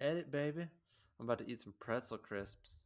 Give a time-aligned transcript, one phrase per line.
[0.00, 0.62] Edit, baby.
[1.18, 2.78] I'm about to eat some pretzel crisps.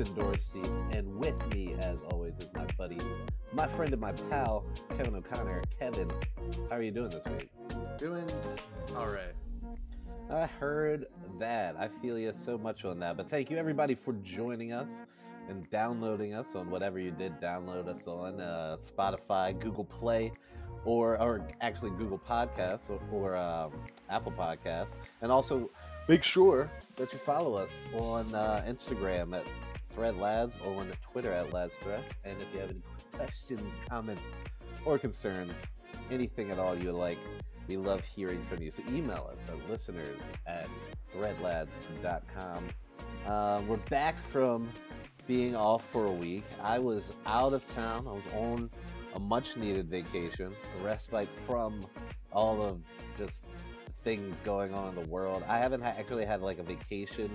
[0.00, 2.96] Justin Dorsey, and with me, as always, is my buddy,
[3.52, 4.64] my friend and my pal,
[4.96, 5.60] Kevin O'Connor.
[5.78, 6.10] Kevin,
[6.70, 7.50] how are you doing this week?
[7.98, 8.26] Doing
[8.96, 9.34] all right.
[10.30, 11.04] I heard
[11.38, 11.76] that.
[11.78, 13.18] I feel you so much on that.
[13.18, 15.02] But thank you, everybody, for joining us
[15.50, 17.38] and downloading us on whatever you did.
[17.38, 20.32] Download us on uh, Spotify, Google Play,
[20.86, 23.72] or or actually Google Podcasts or, or um,
[24.08, 25.68] Apple Podcasts, and also
[26.08, 29.44] make sure that you follow us on uh, Instagram at
[29.94, 32.04] Thread Lads or on Twitter at Lads Thread.
[32.24, 34.22] And if you have any questions, comments,
[34.84, 35.62] or concerns,
[36.10, 37.18] anything at all you like,
[37.68, 38.70] we love hearing from you.
[38.70, 40.68] So email us at listeners at
[41.14, 42.64] threadlads.com.
[43.26, 44.68] Uh, we're back from
[45.26, 46.44] being off for a week.
[46.62, 48.06] I was out of town.
[48.08, 48.70] I was on
[49.14, 51.80] a much needed vacation, a respite from
[52.32, 52.80] all of
[53.18, 53.44] just
[54.02, 55.44] things going on in the world.
[55.46, 57.30] I haven't ha- actually had like a vacation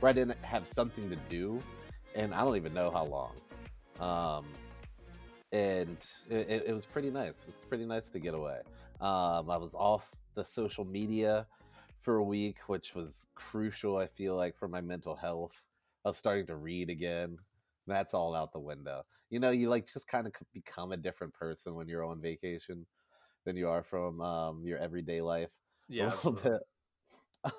[0.00, 1.58] where I didn't have something to do,
[2.14, 3.32] and I don't even know how long.
[4.00, 4.46] Um,
[5.52, 5.96] and
[6.30, 7.44] it, it, was pretty nice.
[7.48, 8.60] It's pretty nice to get away.
[9.00, 11.46] Um, I was off the social media
[12.00, 13.96] for a week, which was crucial.
[13.96, 15.62] I feel like for my mental health.
[16.04, 17.38] I was starting to read again.
[17.86, 19.04] That's all out the window.
[19.30, 22.86] You know, you like just kind of become a different person when you're on vacation
[23.44, 25.50] than you are from um, your everyday life.
[25.88, 26.04] Yeah.
[26.04, 26.50] a little absolutely.
[26.50, 26.60] bit.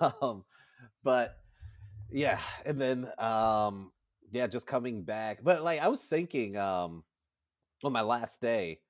[0.02, 0.42] Um,
[1.04, 1.38] but
[2.12, 3.92] yeah, and then um,
[4.32, 5.40] yeah, just coming back.
[5.44, 7.04] But like I was thinking, um,
[7.84, 8.82] on my last day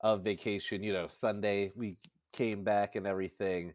[0.00, 1.96] of vacation, you know, Sunday we
[2.32, 3.74] came back and everything.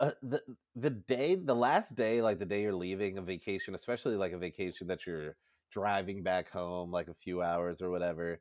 [0.00, 0.42] Uh, the
[0.76, 4.38] the day, the last day, like the day you're leaving a vacation, especially like a
[4.38, 5.36] vacation that you're
[5.70, 8.40] driving back home, like a few hours or whatever.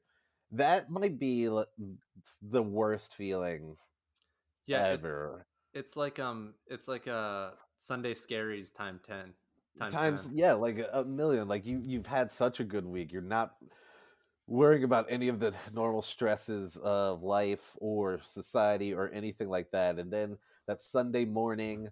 [0.52, 1.68] That might be l-
[2.42, 3.78] the worst feeling
[4.66, 4.94] Yeah.
[4.94, 5.48] it- ever.
[5.74, 9.34] it's like um, it's like a Sunday Scaries time ten.
[9.80, 10.38] Times, times 10.
[10.38, 13.52] yeah like a, million like you you've had such a good week you're not
[14.48, 19.98] worrying about any of the normal stresses of life or society or anything like that
[20.00, 20.38] and then
[20.68, 21.88] that sunday morning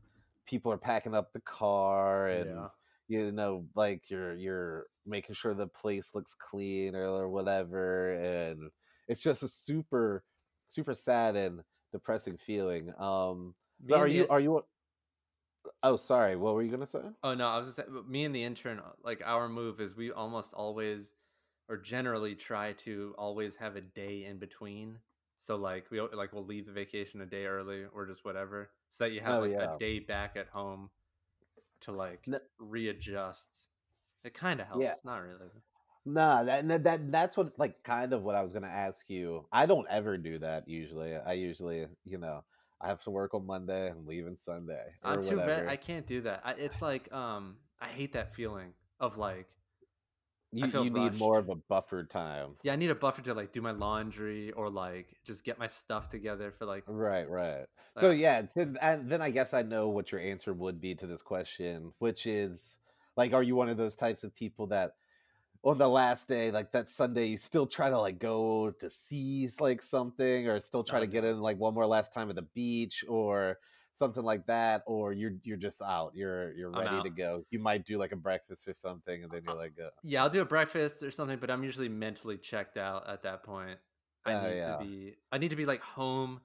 [0.46, 2.68] people are packing up the car and Yeah.
[3.08, 8.70] you know like you're you're making sure the place looks clean or, or whatever and
[9.08, 10.24] it's just a super
[10.70, 11.62] super sad and
[11.94, 13.56] depressing feeling um
[13.94, 14.62] are you are you
[15.84, 18.34] oh sorry what were you gonna say Oh no, I was just saying, me and
[18.36, 21.14] the intern, uh, like our move is we almost always,
[21.70, 25.00] or generally try to always have a day in between.
[25.38, 29.04] So like we like we'll leave the vacation a day early or just whatever, so
[29.04, 29.60] that you have Oh, like yeah.
[29.60, 30.92] a day back at home
[31.82, 33.70] to like N- readjust.
[34.24, 34.96] It kind of helps, Yeah.
[35.04, 35.52] not really.
[36.06, 39.46] Nah, that that that's what like kind of what I was gonna ask you.
[39.52, 41.16] I don't ever do that usually.
[41.16, 42.46] I usually, you know,
[42.80, 45.62] I have to work on Monday and leaving Sunday I'm too whatever.
[45.62, 45.68] red.
[45.68, 46.42] I can't do that.
[46.44, 49.48] I, it's like um, I hate that feeling of like
[50.54, 52.56] you you need more of a buffer time.
[52.64, 55.68] yeah, I need a buffer to like do my laundry or like just get my
[55.68, 57.66] stuff together for like Right, right.
[57.98, 58.44] So Uh, yeah,
[58.82, 62.26] and then I guess I know what your answer would be to this question, which
[62.26, 62.78] is
[63.16, 64.94] like, are you one of those types of people that
[65.64, 69.50] on the last day, like that Sunday, you still try to like go to see
[69.60, 72.48] like something, or still try to get in like one more last time at the
[72.54, 73.58] beach, or
[73.94, 77.44] something like that, or you're you're just out, you're you're ready to go.
[77.50, 80.30] You might do like a breakfast or something, and then you're like, uh, Yeah, I'll
[80.30, 83.78] do a breakfast or something, but I'm usually mentally checked out at that point.
[84.26, 84.78] I Oh, need yeah.
[84.78, 86.42] to be I need to be like home.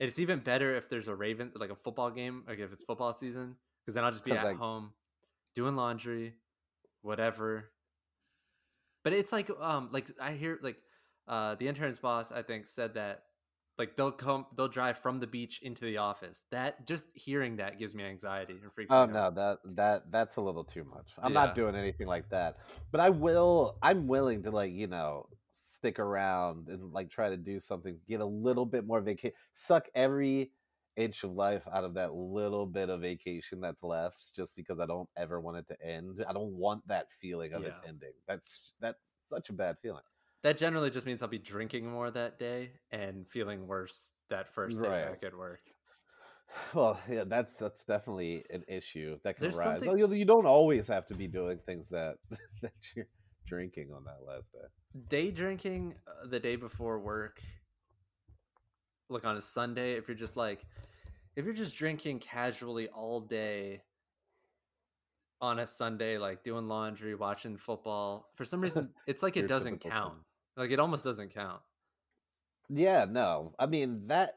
[0.00, 3.12] It's even better if there's a Raven like a football game, like if it's football
[3.12, 4.92] season, because then I'll just be at like- home
[5.54, 6.34] doing laundry,
[7.02, 7.70] whatever.
[9.04, 10.76] But it's like um like I hear like
[11.26, 13.22] uh the intern's boss I think said that
[13.78, 16.44] like they'll come they'll drive from the beach into the office.
[16.50, 19.10] That just hearing that gives me anxiety and freaks Oh me out.
[19.10, 21.12] Oh, no, that that that's a little too much.
[21.18, 21.40] I'm Yeah.
[21.46, 22.56] not doing anything like that.
[22.90, 27.36] But I will I'm willing to like, you know, stick around and like try to
[27.36, 30.52] do something, get a little bit more vacation, suck every
[30.98, 34.86] inch of life out of that little bit of vacation that's left just because I
[34.86, 36.24] don't ever want it to end.
[36.28, 38.12] I don't want that feeling of it ending.
[38.26, 40.02] That's that's such a bad feeling.
[40.42, 44.80] That generally just means I'll be drinking more that day and feeling worse that first
[44.82, 45.06] day Right.
[45.06, 45.60] back at work.
[46.74, 49.80] Well, yeah, that's that's definitely an issue that can There's arise.
[49.80, 52.16] something- Oh, You, you don't always have to be doing things that
[52.62, 53.06] that you're
[53.46, 54.68] drinking on that last day.
[55.08, 57.42] day drinking uh, the day before work
[59.10, 60.64] like on a sunday if you're just like
[61.36, 63.80] if you're just drinking casually all day
[65.40, 69.78] on a sunday like doing laundry watching football for some reason it's like it doesn't
[69.80, 70.14] count
[70.56, 71.60] like it almost doesn't count
[72.70, 74.34] Yeah, no, I mean that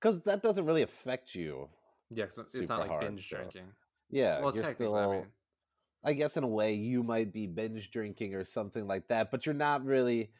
[0.00, 1.68] because that doesn't really affect you.
[2.10, 3.66] yeah 'cause it's Super not like hard, binge so- drinking
[4.10, 4.94] Yeah, well you're technically still.
[4.96, 5.26] i mean
[6.06, 9.46] I guess in a way you might be binge drinking or something like that, but
[9.46, 10.30] you're not really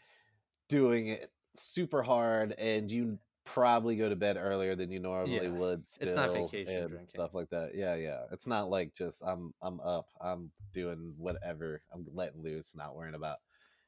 [0.69, 5.58] doing it super hard, and you probably go to bed earlier than you normally Yeah,
[5.58, 5.85] would.
[6.00, 7.20] it's not vacation drinking.
[7.20, 7.75] stuff like that.
[7.75, 8.25] Yeah, yeah.
[8.32, 13.14] It's not like just I'm I'm up, I'm doing whatever, I'm letting loose, not worrying
[13.14, 13.38] about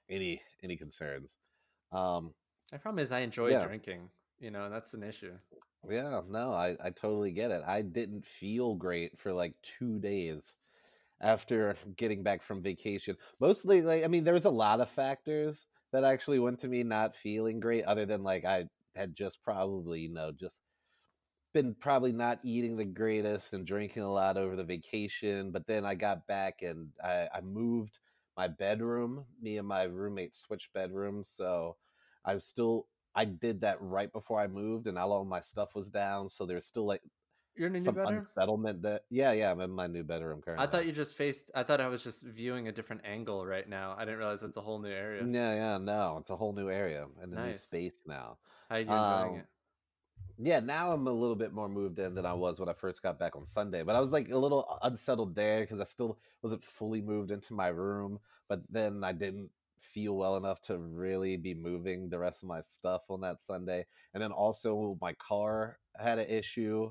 [0.08, 1.34] any any concerns.
[1.92, 2.34] Um,
[2.72, 3.66] my problem is i enjoy Yeah.
[3.66, 5.36] drinking you know that's an issue
[5.88, 7.62] Yeah, no, I, I totally get it.
[7.64, 10.54] I didn't feel great for like two days
[11.20, 13.16] after getting back from vacation.
[13.40, 16.82] Mostly, like, I mean, there was a lot of factors that actually went to me
[16.82, 20.62] not feeling great, other than like I had just probably, you know, just
[21.52, 25.50] been probably not eating the greatest and drinking a lot over the vacation.
[25.52, 27.98] But then I got back and I, I moved
[28.37, 29.25] my bedroom.
[29.40, 31.31] Me and my roommate switched bedrooms.
[31.31, 31.76] So
[32.25, 35.75] I was still I did that right before I moved, and all of my stuff
[35.75, 36.28] was down.
[36.28, 37.02] So there's still like
[37.56, 38.82] you're in a new some bedroom unsettlement.
[38.82, 40.66] That yeah, yeah, I'm in my new bedroom currently.
[40.66, 43.69] i thought you just faced i thought i was just viewing a different angle right
[43.69, 46.52] now i didn't realize it's a whole new area Yeah, yeah, no, it's a whole
[46.52, 48.37] new area and a new space now.
[48.68, 49.46] How you enjoying Um, it
[50.38, 53.02] Yeah, now I'm a little bit more moved in than I was when I first
[53.02, 53.82] got back on Sunday.
[53.82, 57.54] But I was like a little unsettled there because I still wasn't fully moved into
[57.54, 58.20] my room.
[58.48, 62.60] But then I didn't feel well enough to really be moving the rest of my
[62.60, 63.86] stuff on that Sunday.
[64.14, 66.90] And then also my car had an issue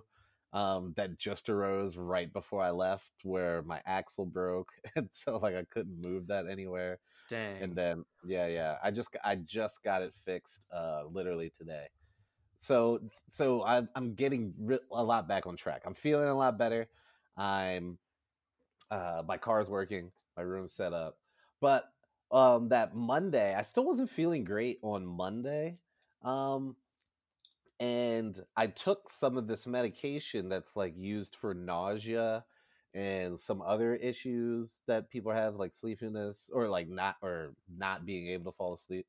[0.53, 5.55] um, that just arose right before I left, where my axle broke, and so like
[5.55, 6.99] I couldn't move that anywhere.
[7.29, 7.61] Dang.
[7.61, 11.87] And then yeah yeah i just i just got it fixed uh literally today.
[12.57, 12.99] So
[13.29, 15.83] so i'm, I'm getting re- a lot back on track.
[15.85, 16.87] I'm feeling a lot better.
[17.37, 17.97] I'm
[18.91, 21.17] uh my car's working my room's set up.
[21.61, 21.85] But
[22.31, 25.75] um that monday i still wasn't feeling great on monday
[26.23, 26.75] um
[27.79, 32.43] and i took some of this medication that's like used for nausea
[32.95, 38.29] and some other issues that people have like sleepiness or like not or not being
[38.29, 39.05] able to fall asleep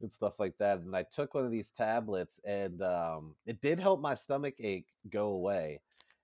[0.00, 3.78] and stuff like that and i took one of these tablets and um, it did
[3.78, 5.78] help my stomach ache go away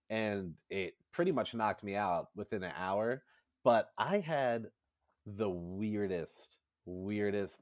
[0.09, 3.23] and it pretty much knocked me out within an hour
[3.63, 4.67] but i had
[5.27, 6.57] the weirdest
[6.87, 7.61] weirdest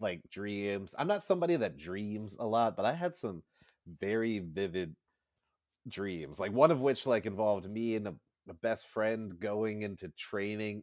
[0.00, 0.94] like dreams.
[0.98, 3.42] I'm not somebody that dreams a lot but i had some
[3.98, 4.94] very vivid
[5.88, 8.14] dreams like one of which like involved me and a,
[8.50, 10.82] a best friend going into training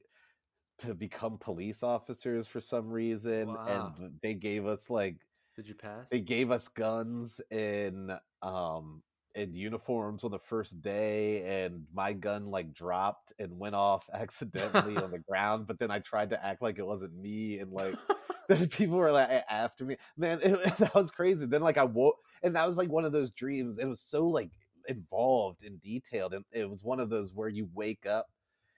[0.80, 3.94] to become police officers for some reason Wow.
[4.00, 5.18] and they gave us like
[5.56, 6.10] did you pass?
[6.10, 8.12] they gave us guns in
[8.42, 9.02] um
[9.36, 14.96] in uniforms on the first day and my gun like dropped and went off accidentally
[14.98, 17.96] on the ground but then i tried to act like it wasn't me and like
[18.48, 19.98] then people were like after me.
[20.16, 21.46] Man it, that was crazy.
[21.46, 23.78] Then like i woke and that was like one of those dreams.
[23.78, 24.52] It was so like
[24.88, 28.28] involved and detailed and it was one of those where you wake up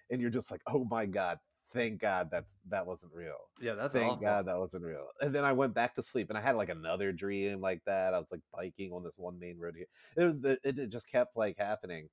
[0.09, 1.38] and you're just like oh my god
[1.73, 4.25] thank god that's that wasn't real yeah that's Thank awful.
[4.25, 5.07] God that wasn't real.
[5.22, 8.13] And then I went back to sleep, and I had like another dream like that.
[8.13, 9.88] I was like biking on this one main road here.
[10.15, 12.10] It was it, it just kept like happening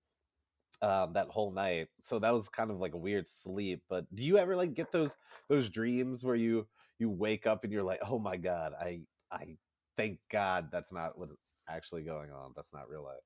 [0.82, 1.88] um that whole night.
[2.00, 3.82] So that was kind of like a weird sleep.
[3.88, 5.16] But do you ever like get those
[5.48, 6.66] those dreams where you
[6.98, 9.56] you wake up and you're like, oh my God, I I
[9.96, 11.32] thank God that's not what's
[11.68, 12.52] actually going on.
[12.54, 13.16] That's not real life.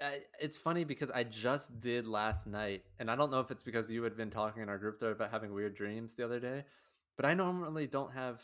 [0.00, 3.62] I- it's funny because I just did last night, and I don't know if it's
[3.62, 6.40] because you had been talking in our group there about having weird dreams the other
[6.40, 6.64] day,
[7.16, 8.42] but I normally don't have.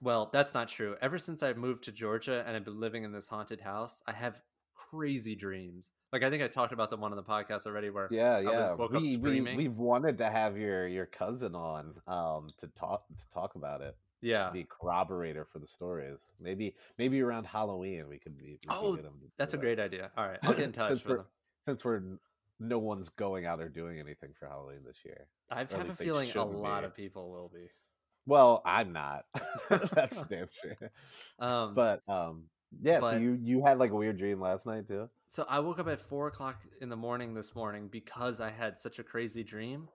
[0.00, 0.96] Well, that's not true.
[1.00, 4.12] Ever since I moved to Georgia and I've been living in this haunted house, I
[4.12, 4.40] have
[4.74, 5.90] crazy dreams.
[6.12, 8.74] Like I think I talked about the one on the podcast already, where Yeah, yeah.
[8.74, 13.04] woke up we, we we've wanted to have your your cousin on um to talk
[13.08, 13.96] to talk about it.
[14.20, 16.18] Yeah, be corroborator for the stories.
[16.42, 18.58] Maybe maybe around Halloween we could be.
[18.68, 19.62] Oh, get 'em to do that's a that.
[19.62, 20.10] great idea.
[20.16, 21.26] All right, I'll get in touch Since we're- them.
[21.64, 22.02] Since we're
[22.60, 25.26] no one's going out or doing anything for Halloween this year.
[25.50, 26.86] I have a feeling a lot be.
[26.86, 27.68] of people will be.
[28.26, 29.26] Well, I'm not.
[29.92, 30.90] that's for damn sure.
[31.38, 32.44] Um, But um,
[32.82, 33.00] yeah.
[33.00, 35.08] so you you had like a weird dream last night too.
[35.28, 38.76] So I woke up at four o'clock in the morning this morning because I had
[38.76, 39.88] such a crazy dream.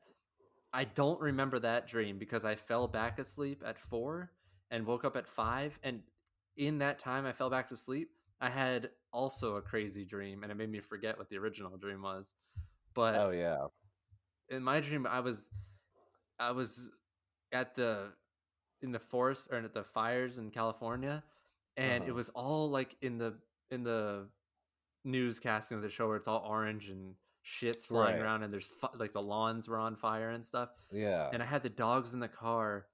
[0.74, 4.32] I don't remember that dream because I fell back asleep at four
[4.72, 5.78] and woke up at five.
[5.84, 6.02] And
[6.58, 8.10] in that time I fell back to sleep,
[8.42, 12.02] I had also a crazy dream, and it made me forget what the original dream
[12.02, 12.34] was.
[12.94, 13.68] But Oh yeah.
[14.50, 15.52] in my dream, I was,
[16.40, 16.90] I was
[17.52, 18.14] at the
[18.82, 21.24] in the forest or at the fires in California,
[21.78, 22.14] and it Uh-huh.
[22.14, 23.36] was all like in the
[23.72, 24.28] in the
[25.06, 28.24] newscasting of the show where it's all orange and shit's flying Right.
[28.24, 31.30] around, and there's fi- like the lawns were on fire and stuff Yeah.
[31.32, 32.88] and I had the dogs in the car,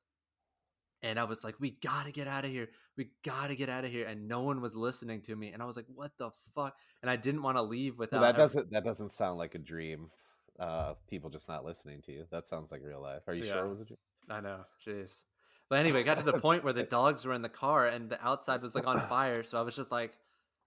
[1.02, 2.70] and I was like, "We gotta get out of here!
[2.98, 5.66] We gotta get out of here!" And no one was listening to me, and I
[5.66, 8.22] was like, "What the fuck?" And I didn't want to leave Well, without.
[8.22, 10.12] that doesn't that doesn't sound like a dream.
[10.60, 12.26] Uh, people just not listening to you.
[12.32, 13.22] That sounds like real life.
[13.28, 13.98] Are you sure it was a dream?
[14.30, 15.24] I know, jeez.
[15.70, 18.22] But anyway, got to the point where the dogs were in the car, and the
[18.26, 19.44] outside was like on fire.
[19.44, 20.18] So I was just like,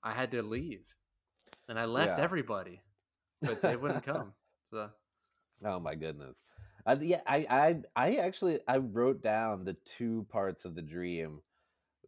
[0.03, 0.87] I had to leave,
[1.69, 2.25] and I left Yeah.
[2.25, 2.81] everybody,
[3.43, 4.33] but they wouldn't come.
[4.71, 4.89] So
[5.65, 6.37] Oh my goodness.
[6.85, 11.41] I, yeah, I, I, I actually I wrote down the two parts of the dream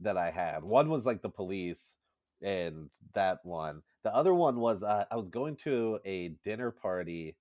[0.00, 0.64] that I had.
[0.64, 1.95] One was like the police,
[2.43, 3.83] and that one.
[4.03, 7.37] The other one was uh, I was going to a dinner party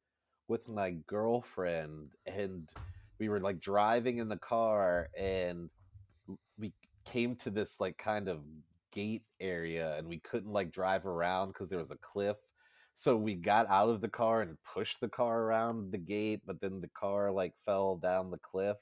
[0.48, 2.70] with my girlfriend, and
[3.20, 5.70] we were like driving in the car, and
[6.60, 6.74] we
[7.06, 8.42] came to this like kind of
[8.92, 12.38] gate area, and we couldn't like drive around because there was a cliff.
[12.96, 16.62] So we got out of the car and pushed the car around the gate, but
[16.62, 18.78] then the car like fell down the cliff.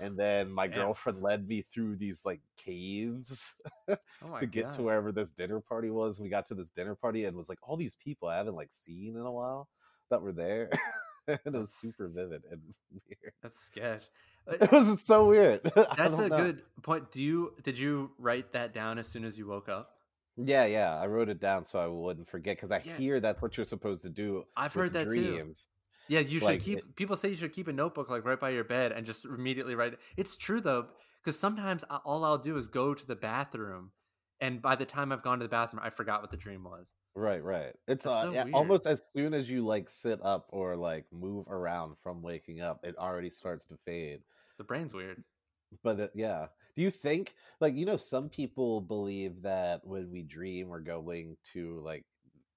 [0.00, 3.54] And then my girlfriend led me through these like caves
[3.88, 3.96] oh
[4.38, 4.74] to get God.
[4.74, 6.20] to wherever this dinner party was.
[6.20, 8.70] We got to this dinner party and was like all these people I haven't like
[8.70, 9.68] seen in a while
[10.10, 10.70] that were there.
[11.28, 13.32] and it was super vivid and weird.
[13.42, 14.02] That's sketch.
[14.50, 15.60] Uh, It was so weird.
[15.96, 16.36] That's a know.
[16.36, 17.10] good point.
[17.12, 19.97] Do you did you write that down as soon as you woke up?
[20.44, 20.96] Yeah, yeah.
[20.98, 22.96] I wrote it down so I wouldn't forget because I Yeah.
[22.96, 24.44] hear that's what you're supposed to do.
[24.56, 25.34] I've heard that too.
[25.36, 25.68] dreams.
[26.06, 26.78] Yeah, you should Like, keep.
[26.78, 29.24] it- people say you should keep a notebook like right by your bed and just
[29.24, 29.94] immediately write.
[29.94, 30.00] it.
[30.16, 30.88] It's true though,
[31.22, 33.92] because sometimes I- all I'll do is go to the bathroom,
[34.40, 36.94] and by the time I've gone to the bathroom, I forgot what the dream was.
[37.14, 37.74] Right, right.
[37.88, 41.46] It's uh, so yeah, almost as soon as you like sit up or like move
[41.48, 44.22] around from waking up, it already starts to fade.
[44.56, 45.24] The brain's weird.
[45.82, 46.46] But it, yeah,
[46.76, 51.36] do you think like you know some people believe that when we dream we're going
[51.52, 52.04] to like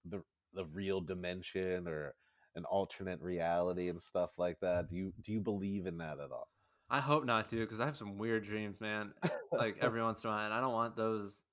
[0.05, 0.21] the
[0.53, 2.13] the real dimension or
[2.55, 4.89] an alternate reality and stuff like that?
[4.89, 6.47] Do you do you believe in that at all?
[6.89, 9.13] I hope not, dude, because I have some weird dreams, man.
[9.51, 11.43] Like every once in a while, and I don't want those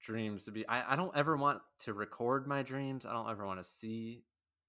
[0.00, 0.66] dreams to be.
[0.66, 3.04] I, I don't ever want to record my dreams.
[3.04, 4.22] I don't ever want to see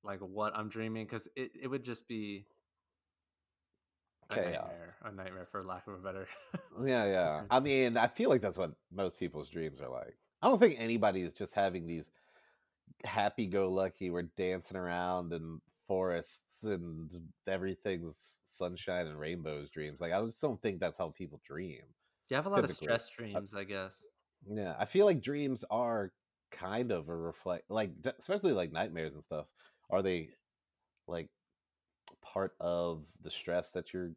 [0.04, 2.46] like what I'm dreaming because it, it would just be
[4.32, 4.68] a Chaos.
[4.68, 4.96] nightmare.
[5.04, 6.28] A nightmare, for lack of a better.
[6.86, 7.42] Yeah, yeah.
[7.50, 10.18] I mean, I feel like that's what most people's dreams are like.
[10.42, 12.12] I don't think anybody is just having these
[13.06, 17.10] happy go lucky, we're dancing around in forests and
[17.48, 20.02] everything's sunshine and rainbows dreams.
[20.02, 21.84] Like, I just don't think that's how people dream.
[22.30, 24.04] you have a lot of stress dreams, I guess.
[24.48, 26.12] Yeah, I feel like dreams are
[26.52, 29.46] kind of a reflect, like, especially like nightmares and stuff.
[29.90, 30.30] Are they
[31.08, 31.30] like
[32.34, 34.12] part of the stress that you're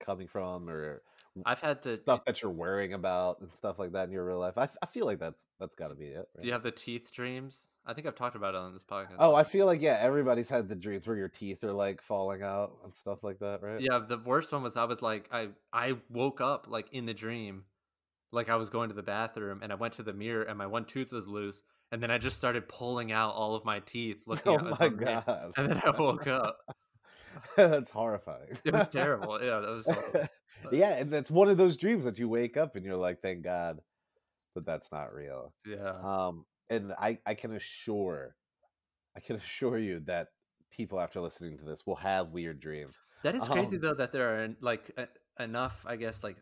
[0.00, 1.02] coming from or
[1.46, 1.96] I've had the.
[1.96, 4.58] stuff that you're worrying about and stuff like that in your real life.
[4.58, 6.26] I, I feel like that's that's got to be it.
[6.40, 7.68] Do you have the teeth dreams?
[7.86, 9.16] I think I've talked about it on this podcast.
[9.18, 12.42] Oh, I feel like yeah, everybody's had the dreams where your teeth are like falling
[12.42, 13.80] out and stuff like that, right?
[13.80, 17.14] Yeah, the worst one was I was like I I woke up like in the
[17.14, 17.64] dream,
[18.32, 20.66] like I was going to the bathroom and I went to the mirror and my
[20.66, 21.62] one tooth was loose
[21.92, 24.70] and then I just started pulling out all of my teeth, looking Oh at my
[24.70, 26.58] on the mirror, god, and then I woke up.
[27.56, 28.56] that's horrifying.
[28.64, 29.38] It was terrible.
[29.42, 29.86] Yeah, that was.
[29.86, 30.28] horrible.
[30.72, 33.42] yeah, and that's one of those dreams that you wake up and you're like, thank
[33.42, 33.80] God
[34.54, 35.52] that that's not real.
[35.66, 38.34] Yeah, Um, and I I can assure,
[39.16, 40.28] I can assure you that
[40.70, 43.00] people after listening to this will have weird dreams.
[43.22, 46.36] that is crazy um, though that there are like e- enough, I guess, like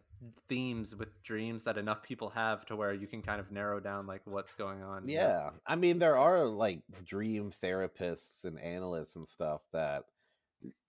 [0.48, 4.06] themes with dreams that enough people have to where you can kind of narrow down
[4.06, 5.04] like what's going on.
[5.06, 5.12] know?
[5.12, 5.50] Yeah.
[5.66, 10.04] I mean, there are like dream therapists and analysts and stuff that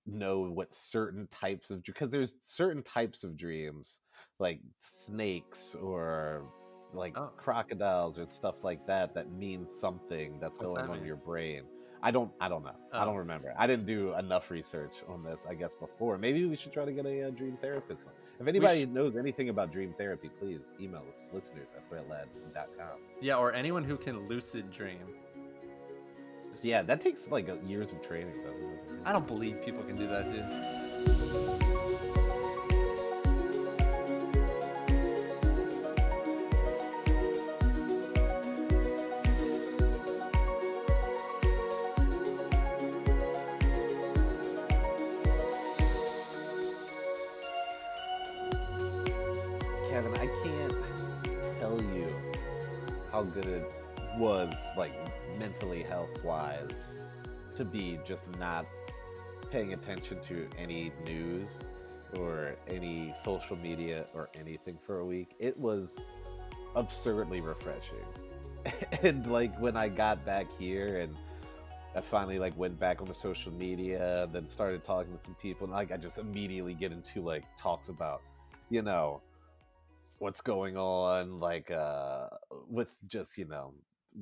[0.08, 4.00] know what certain types of because there's certain types of dreams
[4.40, 6.44] like snakes or
[6.94, 7.32] like Oh.
[7.38, 11.18] crocodiles or stuff like that that means something that's What's going that on in your
[11.18, 11.64] brain.
[12.02, 12.76] I don't I don't know.
[12.94, 13.18] I don't Oh.
[13.20, 13.54] remember.
[13.58, 16.18] I didn't do enough research on this I guess before.
[16.18, 18.06] Maybe we should try to get a, uh dream therapist.
[18.08, 18.14] on.
[18.40, 23.00] If anybody sh- knows anything about dream therapy, please email us listeners at threadlads.com.
[23.20, 25.00] yeah, or anyone who can lucid dream.
[26.64, 29.02] Yeah, that takes like years of training, it?
[29.06, 31.57] I don't believe people can do that too.
[56.24, 56.86] Wise,
[57.56, 58.66] to be just not
[59.52, 61.64] paying attention to any news
[62.18, 65.36] or any social media or anything for a week.
[65.40, 66.00] It was
[66.76, 68.06] absurdly refreshing.
[69.04, 71.16] and like when I got back here and
[71.96, 75.66] I finally like went back on the social media, then started talking to some people,
[75.66, 78.22] and like I just immediately get into like talks about,
[78.70, 79.22] you know,
[80.20, 82.28] what's going on, like uh
[82.70, 83.74] with just, you know,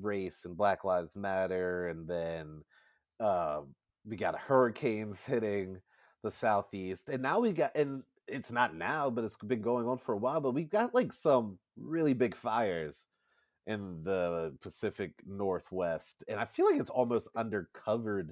[0.02, 2.64] race and Black Lives Matter, and then
[3.20, 3.62] uh,
[4.06, 5.80] we got hurricanes hitting
[6.24, 9.98] the southeast, and now we got and it's not now, but it's been going on
[9.98, 10.42] for a while.
[10.42, 13.06] But we've got like some really big fires
[13.68, 18.32] in the Pacific Northwest, and I feel like it's almost undercovered,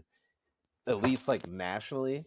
[0.88, 2.22] at least like nationally,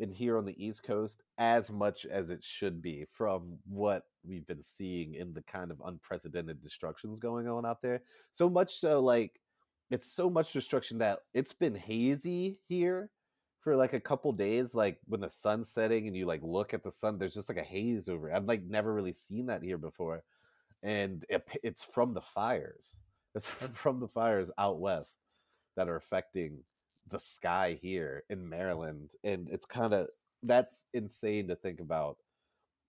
[0.00, 4.46] and here on the East Coast, as much as it should be from what we've
[4.46, 8.02] been seeing in the kind of unprecedented destructions going on out there.
[8.32, 9.40] So much so, like
[9.90, 13.10] it's so much destruction that it's been hazy here
[13.60, 16.82] for like a couple days like when the sun's setting and you like look at
[16.82, 18.34] the sun there's just like a haze over it.
[18.34, 20.22] I've like never really seen that here before
[20.82, 22.96] and it, it's from the fires.
[23.34, 25.18] It's from the fires out west
[25.76, 26.58] that are affecting
[27.08, 30.06] the sky here in maryland and it's kind of
[30.42, 32.16] that's insane to think about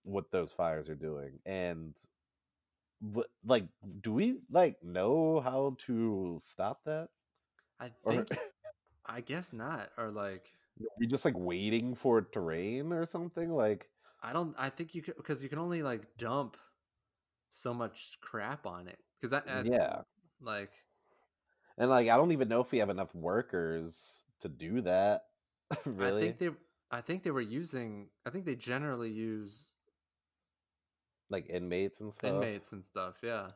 [0.02, 1.94] what those fires are doing and
[3.44, 3.66] like
[4.00, 7.08] do we like know how to stop that
[7.80, 8.38] I or think
[9.06, 9.90] I guess not.
[9.98, 10.48] Or like
[10.80, 13.88] are we just like waiting for it to rain or something like
[14.22, 14.54] I don't.
[14.58, 16.56] I think you could because you can only like dump
[17.50, 18.98] so much crap on it.
[19.20, 20.00] Because that uh, yeah
[20.40, 20.72] like
[21.78, 25.24] and like i don't even know if we have enough workers to do that
[25.84, 26.50] really I think they
[26.94, 28.08] I think they were using.
[28.24, 29.64] I think they generally use
[31.28, 33.16] like inmates and stuff inmates and stuff.
[33.22, 33.46] Yeah.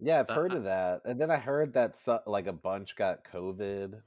[0.00, 3.24] yeah i've heard of that and then i heard that so, like a bunch got
[3.24, 4.02] covid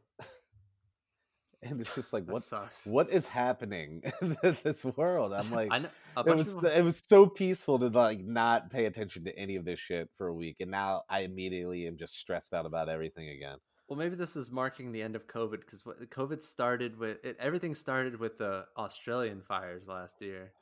[1.66, 2.86] and it's just like what sucks.
[2.86, 5.90] what is happening in this world i'm like I know
[6.26, 9.66] it was people, it was so peaceful to like not pay attention to any of
[9.66, 13.30] this shit for a week and now i immediately am just stressed out about everything
[13.30, 17.38] again Well, maybe this is marking the end of COVID because COVID started with it.
[17.40, 20.54] Everything started with the Australian fires last year,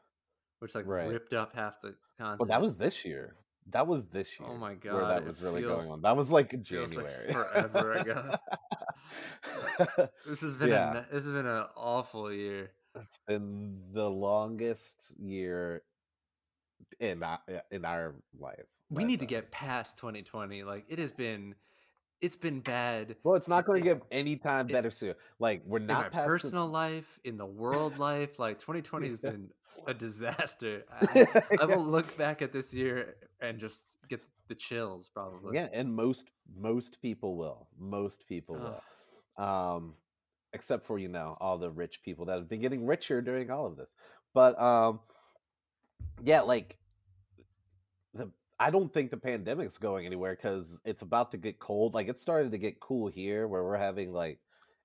[0.60, 1.08] which like Right.
[1.08, 2.40] ripped up half the continent.
[2.42, 3.36] well that was this year
[3.72, 6.02] that was this oh year Oh my god, where that was really feels- going on
[6.02, 8.36] that was like feels like january forever ago.
[10.28, 10.92] This has been Yeah.
[10.92, 12.72] a, this has been an awful year.
[12.96, 15.84] it's been the longest year
[17.00, 20.64] in uh, our, in our life We need to uh get past 2020.
[20.64, 21.56] Like it has been,
[22.22, 25.80] it's been bad well it's not going to get any time better soon like we're
[25.80, 28.40] in my not past the- personal life, in the world life.
[28.40, 29.50] Like 2020 has been
[29.88, 30.84] a disaster.
[31.02, 35.56] I, I will look back at this year and just get the chills probably.
[35.56, 37.68] Yeah, and most most people will.
[37.80, 38.56] Most people
[39.38, 39.44] will.
[39.44, 39.96] Um
[40.54, 43.66] except for, you know, all the rich people that have been getting richer during all
[43.66, 43.96] of this.
[44.34, 45.00] But um
[46.24, 46.78] yeah, like
[48.14, 51.94] the I don't think the pandemic's going anywhere cuz it's about to get cold.
[51.94, 54.40] Like it started to get cool here where we're having like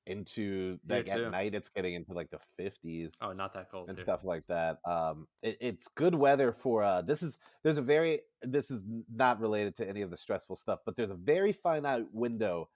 [0.09, 1.31] into Here like at too.
[1.31, 3.89] night it's getting into like the 50s Oh, not that cold.
[3.89, 4.03] and here.
[4.03, 4.79] stuff like that.
[4.85, 8.83] Um, it, it's good weather for uh, this is there's a very this is
[9.15, 12.69] not related to any of the stressful stuff, but there's a very finite window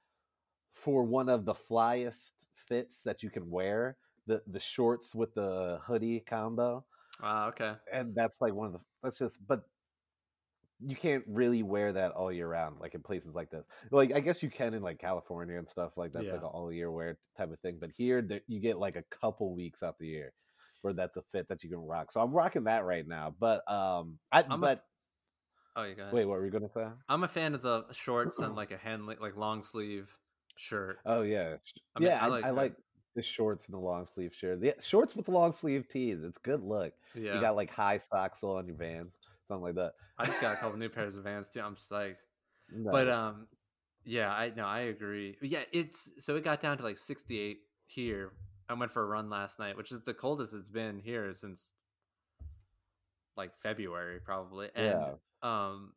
[0.75, 5.79] for one of the flyest fits that you can wear the the shorts with the
[5.83, 6.85] hoodie combo,
[7.23, 7.75] Ah, okay.
[7.92, 9.62] and that's like one of the that's just but.
[10.85, 13.64] You can't really wear that all year round, like in places like this.
[13.90, 16.73] Like I guess you can in like California and stuff like that's like an all
[16.73, 17.79] year wear type of thing.
[17.81, 20.33] But here, there, you get like a couple weeks out the year
[20.83, 22.11] where that's a fit that you can rock.
[22.11, 23.35] So I'm rocking that right now.
[23.38, 24.85] But um, I I'm a but
[25.75, 26.87] Oh, you got wait, what were you gonna say?
[27.09, 30.14] I'm a fan of the shorts and like a hand like long sleeve
[30.57, 30.99] shirt.
[31.07, 31.57] Oh yeah,
[31.97, 32.21] I mean, yeah.
[32.21, 32.75] I I, like I like
[33.14, 34.59] the shorts and the long sleeve shirt.
[34.62, 36.25] Yeah, shorts with the long sleeve tees.
[36.25, 36.92] It's good look.
[37.14, 37.35] Yeah.
[37.35, 39.14] You got like high socks on your Vans,
[39.52, 39.92] something like that.
[40.18, 41.60] I just got a couple new pairs of Vans too.
[41.60, 42.16] I'm psyched.
[42.90, 43.48] But um,
[44.04, 45.36] yeah, I no, I agree.
[45.42, 48.32] Yeah, it's so it got down to like 68 here.
[48.68, 51.72] I went for a run last night, which is the coldest it's been here since
[53.36, 54.68] like February probably.
[54.74, 55.12] And Yeah.
[55.42, 55.92] um,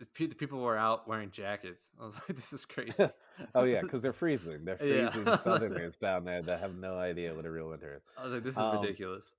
[0.00, 1.90] the, the people were out wearing jackets.
[2.00, 3.08] I was like, this is crazy.
[3.54, 4.64] oh yeah, because they're freezing.
[4.64, 5.10] They're Yeah.
[5.10, 8.02] freezing Southerners down there that have no idea what a real winter is.
[8.18, 9.34] I was like, this is Um, ridiculous.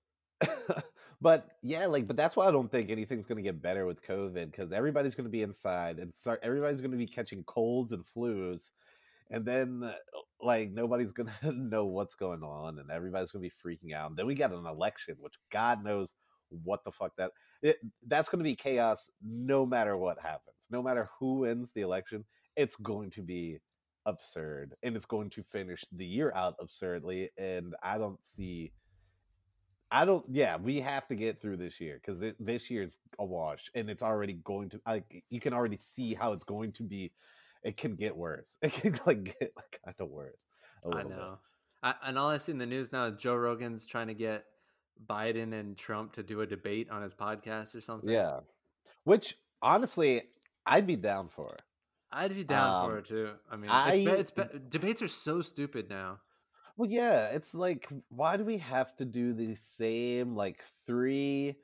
[1.23, 4.03] But yeah, like, but that's why I don't think anything's going to get better with
[4.03, 6.41] COVID because everybody's going to be inside and start.
[6.43, 8.71] Everybody's going to be catching colds and flus,
[9.31, 9.93] and then uh,
[10.41, 14.09] like nobody's going to know what's going on, and everybody's going to be freaking out.
[14.09, 16.13] And then we got an election, which God knows
[16.49, 17.31] what the fuck that
[17.61, 20.67] it, that's going to be chaos no matter what happens.
[20.69, 22.25] No matter who wins the election,
[22.57, 23.59] it's going to be
[24.05, 28.73] absurd and it's going to finish the year out absurdly and I don't see
[29.93, 33.69] I don't yeah, we have to get through this year cuz this year's a wash
[33.75, 37.11] and it's already going to like you can already see how it's going to be
[37.63, 38.57] it can get worse.
[38.63, 40.49] It can like get like, kind of worse.
[40.91, 41.37] I know.
[41.81, 44.45] I, and all I see in the news now is Joe Rogan's trying to get
[45.07, 48.09] Biden and Trump to do a debate on his podcast or something.
[48.09, 48.39] Yeah.
[49.03, 50.23] Which honestly,
[50.65, 51.55] I'd be down for.
[52.11, 53.31] I'd be down um, for it too.
[53.51, 56.19] I mean, I, it's, it's debates are so stupid now.
[56.75, 61.57] Well, yeah, it's like, why do we have to do the same like three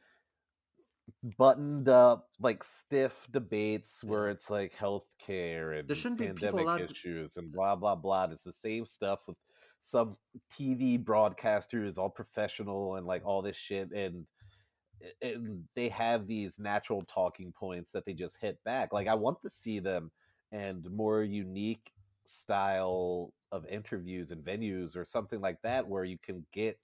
[1.38, 7.38] buttoned up, like stiff debates where it's like healthcare and there shouldn't pandemic be issues
[7.38, 8.26] and blah blah blah.
[8.26, 9.38] It's the same stuff with
[9.82, 10.16] some
[10.52, 14.26] TV broadcaster broadcasters, all professional and like all this shit, and
[15.22, 18.94] and they have these natural talking points that they just hit back.
[18.94, 20.12] Like I want to see them
[20.52, 21.92] and more unique
[22.26, 26.78] style of interviews and venues or something like that where you can get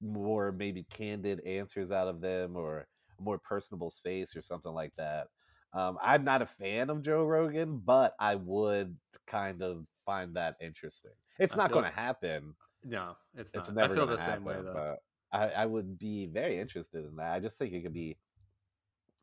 [0.00, 2.86] more maybe candid answers out of them or
[3.18, 5.28] a more personable space or something like that.
[5.72, 8.96] Um, I'm not a fan of Joe Rogan, but I would
[9.26, 11.12] kind of find that interesting.
[11.38, 12.54] It's not going to happen.
[12.84, 13.60] No, it's not.
[13.60, 14.96] It's never I feel the happen, same way though.
[15.32, 17.32] I, I would be very interested in that.
[17.32, 18.16] I just think it could be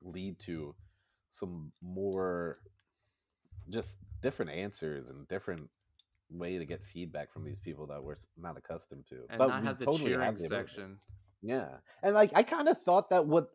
[0.02, 0.76] lead to
[1.32, 2.54] some more
[3.70, 5.70] just different answers and different
[6.34, 9.20] way to get feedback from these people that we're not accustomed to.
[9.30, 10.98] And but not have the totally cheering have the section.
[11.42, 13.46] Yeah, and like I kind of thought that would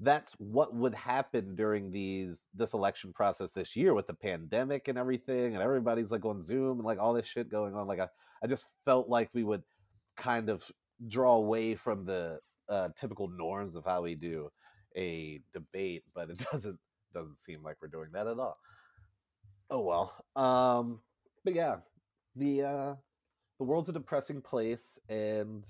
[0.00, 4.98] that's what would happen during these this election process this year with the pandemic and
[4.98, 7.86] everything, and everybody's like on Zoom and like all this shit going on.
[7.86, 8.08] Like I,
[8.42, 9.62] I just felt like we would
[10.16, 10.70] kind of
[11.06, 12.38] draw away from the
[12.68, 14.50] uh, typical norms of how we do
[14.96, 16.78] a debate, but it doesn't
[17.14, 18.56] doesn't seem like we're doing that at all.
[19.70, 20.14] Oh well.
[20.36, 21.00] Um,
[21.44, 21.76] but yeah,
[22.38, 22.94] the uh,
[23.58, 25.64] the world's a depressing place, and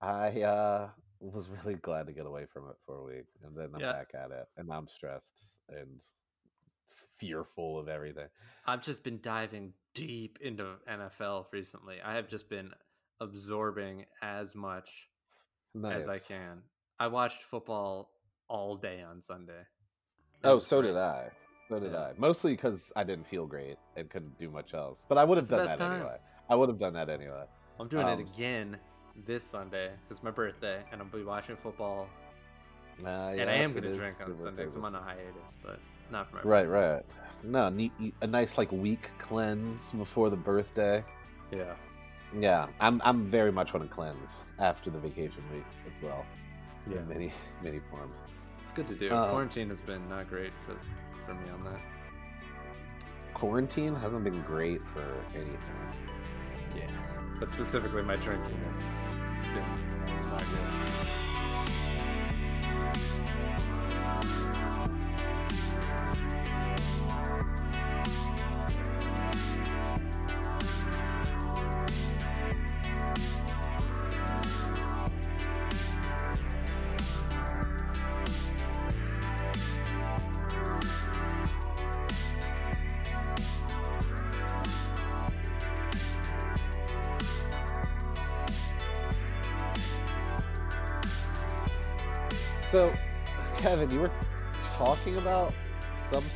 [0.00, 0.88] I uh,
[1.20, 3.92] was really glad to get away from it for a week, and then I'm yeah.
[3.92, 6.00] back at it, and I'm stressed and
[7.18, 8.28] fearful of everything.
[8.66, 11.96] I've just been diving deep into NFL recently.
[12.04, 12.70] I have just been
[13.20, 15.08] absorbing as much
[15.74, 16.02] nice.
[16.02, 16.62] as I can.
[16.98, 18.10] I watched football
[18.48, 19.62] all day on Sunday.
[20.44, 20.88] oh, so great.
[20.88, 21.30] did I.
[21.72, 21.94] So did.
[21.94, 22.12] I.
[22.18, 25.04] Mostly because I didn't feel great and couldn't do much else.
[25.08, 26.00] But I would have done that time.
[26.00, 26.16] anyway.
[26.48, 27.44] I would have done that anyway.
[27.80, 28.76] I'm doing um, it again
[29.26, 32.08] this Sunday because it's my birthday, and I'll be watching football.
[33.04, 35.56] Uh, yes, and I am going to drink on Sunday because I'm on a hiatus,
[35.64, 35.78] but
[36.10, 36.78] not for my right, birthday.
[36.78, 36.94] right.
[36.94, 37.04] Right.
[37.44, 41.02] No, neat, a nice like week cleanse before the birthday.
[41.50, 41.74] Yeah,
[42.38, 42.66] yeah.
[42.80, 46.24] I'm I'm very much want to cleanse after the vacation week as well.
[46.88, 47.32] Yeah, in many
[47.62, 48.16] many forms.
[48.62, 49.12] It's good to do.
[49.12, 50.76] Um, Quarantine has been not great for
[51.26, 51.80] for me on that.
[53.34, 55.58] Quarantine hasn't been great for anything.
[56.76, 56.88] Yeah,
[57.40, 58.82] but specifically my drinking has
[59.52, 60.92] been not good.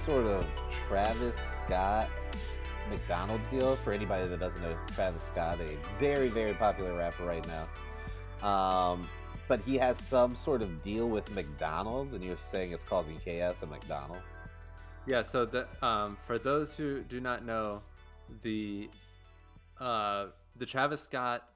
[0.07, 0.47] Sort of
[0.87, 2.09] Travis Scott
[2.89, 7.45] McDonald's deal for anybody that doesn't know Travis Scott, a very, very popular rapper right
[7.49, 8.49] now.
[8.49, 9.09] Um,
[9.49, 13.65] but he has some sort of deal with McDonald's, and you're saying it's causing chaos
[13.65, 14.23] at McDonald's.
[15.07, 15.25] Yeah.
[15.25, 17.83] So the um, for those who do not know,
[18.43, 18.89] the
[19.81, 21.49] uh, the Travis Scott,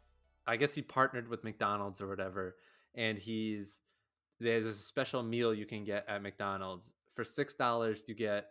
[0.44, 2.56] I guess he partnered with McDonald's or whatever,
[2.96, 3.78] and he's
[4.40, 8.04] there's a special meal you can get at McDonald's for six dollars.
[8.06, 8.46] You get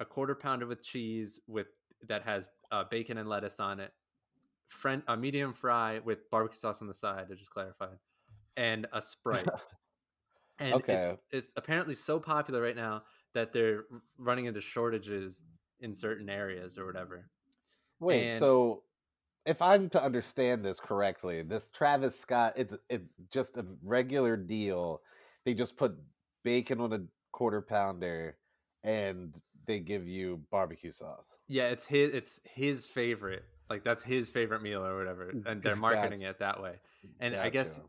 [0.00, 1.68] a quarter pounder with cheese with
[2.08, 3.92] that has uh, bacon and lettuce on it,
[4.68, 7.26] friend a medium fry with barbecue sauce on the side.
[7.30, 7.98] I just clarified,
[8.56, 9.46] and a sprite.
[10.58, 10.94] and okay.
[10.94, 13.02] it's it's apparently so popular right now
[13.34, 13.84] that they're
[14.18, 15.42] running into shortages
[15.80, 17.28] in certain areas or whatever.
[18.00, 18.82] Wait, and, so
[19.44, 25.00] if I'm to understand this correctly, this Travis Scott, it's it's just a regular deal
[25.46, 25.96] they just put
[26.42, 27.00] bacon on a
[27.36, 28.34] quarter pounder
[28.82, 31.36] and they give you barbecue sauce.
[31.48, 33.44] Yeah, it's his it's his favorite.
[33.68, 36.30] Like that's his favorite meal or whatever, mm, and they're marketing gotcha.
[36.30, 36.76] it that way.
[37.20, 37.44] And gotcha.
[37.44, 37.80] I guess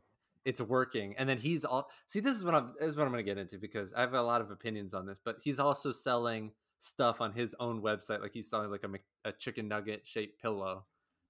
[0.44, 2.20] it's working, and then he's all see.
[2.20, 2.74] This is what I'm.
[2.80, 4.94] This is what I'm going to get into because I have a lot of opinions
[4.94, 5.20] on this.
[5.24, 9.32] But he's also selling stuff on his own website, like he's selling like a, a
[9.32, 10.84] chicken nugget shaped pillow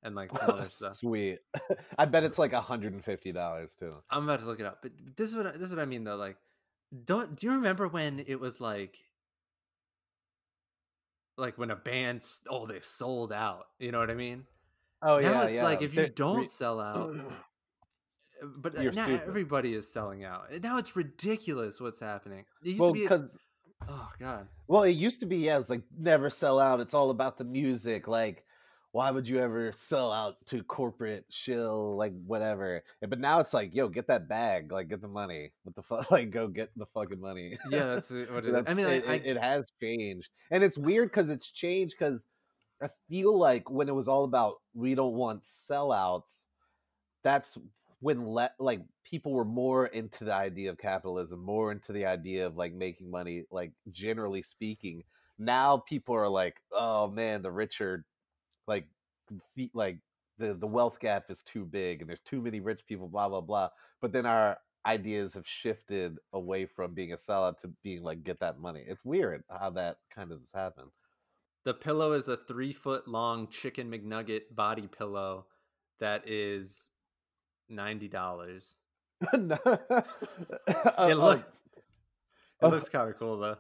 [0.03, 0.95] and like some other stuff.
[0.95, 1.39] Sweet.
[1.97, 3.91] I bet it's like $150 too.
[4.11, 6.03] I'm about to look it up, but this is what this is what I mean
[6.03, 6.15] though.
[6.15, 6.37] Like,
[7.05, 8.97] don't do you remember when it was like,
[11.37, 13.65] like when a band oh they sold out?
[13.79, 14.45] You know what I mean?
[15.01, 15.63] Oh now yeah, it's yeah.
[15.63, 17.15] like if you They- don't re- sell out,
[18.61, 19.27] but uh, You're now stupid.
[19.27, 20.45] everybody is selling out.
[20.63, 22.45] Now it's ridiculous what's happening.
[22.63, 23.39] It used well, to be because
[23.87, 24.47] oh god.
[24.67, 26.79] well, it used to be yeah, it's like never sell out.
[26.79, 28.07] It's all about the music.
[28.07, 28.43] Like,
[28.91, 31.95] why would you ever sell out to corporate shill?
[31.95, 32.83] Like whatever.
[33.07, 34.71] But now it's like, yo, get that bag.
[34.71, 35.51] Like, get the money.
[35.63, 36.09] What the fuck?
[36.11, 37.57] Like, go get the fucking money.
[37.69, 38.47] Yeah, that's what it is.
[38.47, 41.95] I That's- mean, it, I, it, it has changed, and it's weird because it's changed
[41.99, 42.25] because
[42.81, 46.45] I feel like when it was all about we don't want sellouts,
[47.23, 47.57] that's
[47.99, 52.45] when let like people were more into the idea of capitalism, more into the idea
[52.45, 53.43] of like making money.
[53.51, 55.03] Like generally speaking,
[55.39, 58.05] now people are like, oh man, the rich are
[58.67, 58.87] like
[59.55, 59.99] fe- like
[60.37, 63.41] the the wealth gap is too big, and there's too many rich people, blah blah
[63.41, 63.69] blah.
[64.01, 68.39] But then our ideas have shifted away from being a sellout to being like get
[68.39, 68.83] that money.
[68.87, 70.91] It's weird how that kind of has happened.
[71.65, 75.45] the pillow is a three foot long chicken McNugget body pillow
[75.99, 76.89] that is
[77.69, 78.75] ninety dollars.
[79.33, 79.51] It
[80.97, 81.39] Uh, look,
[82.61, 83.57] it uh, looks kind of cool though.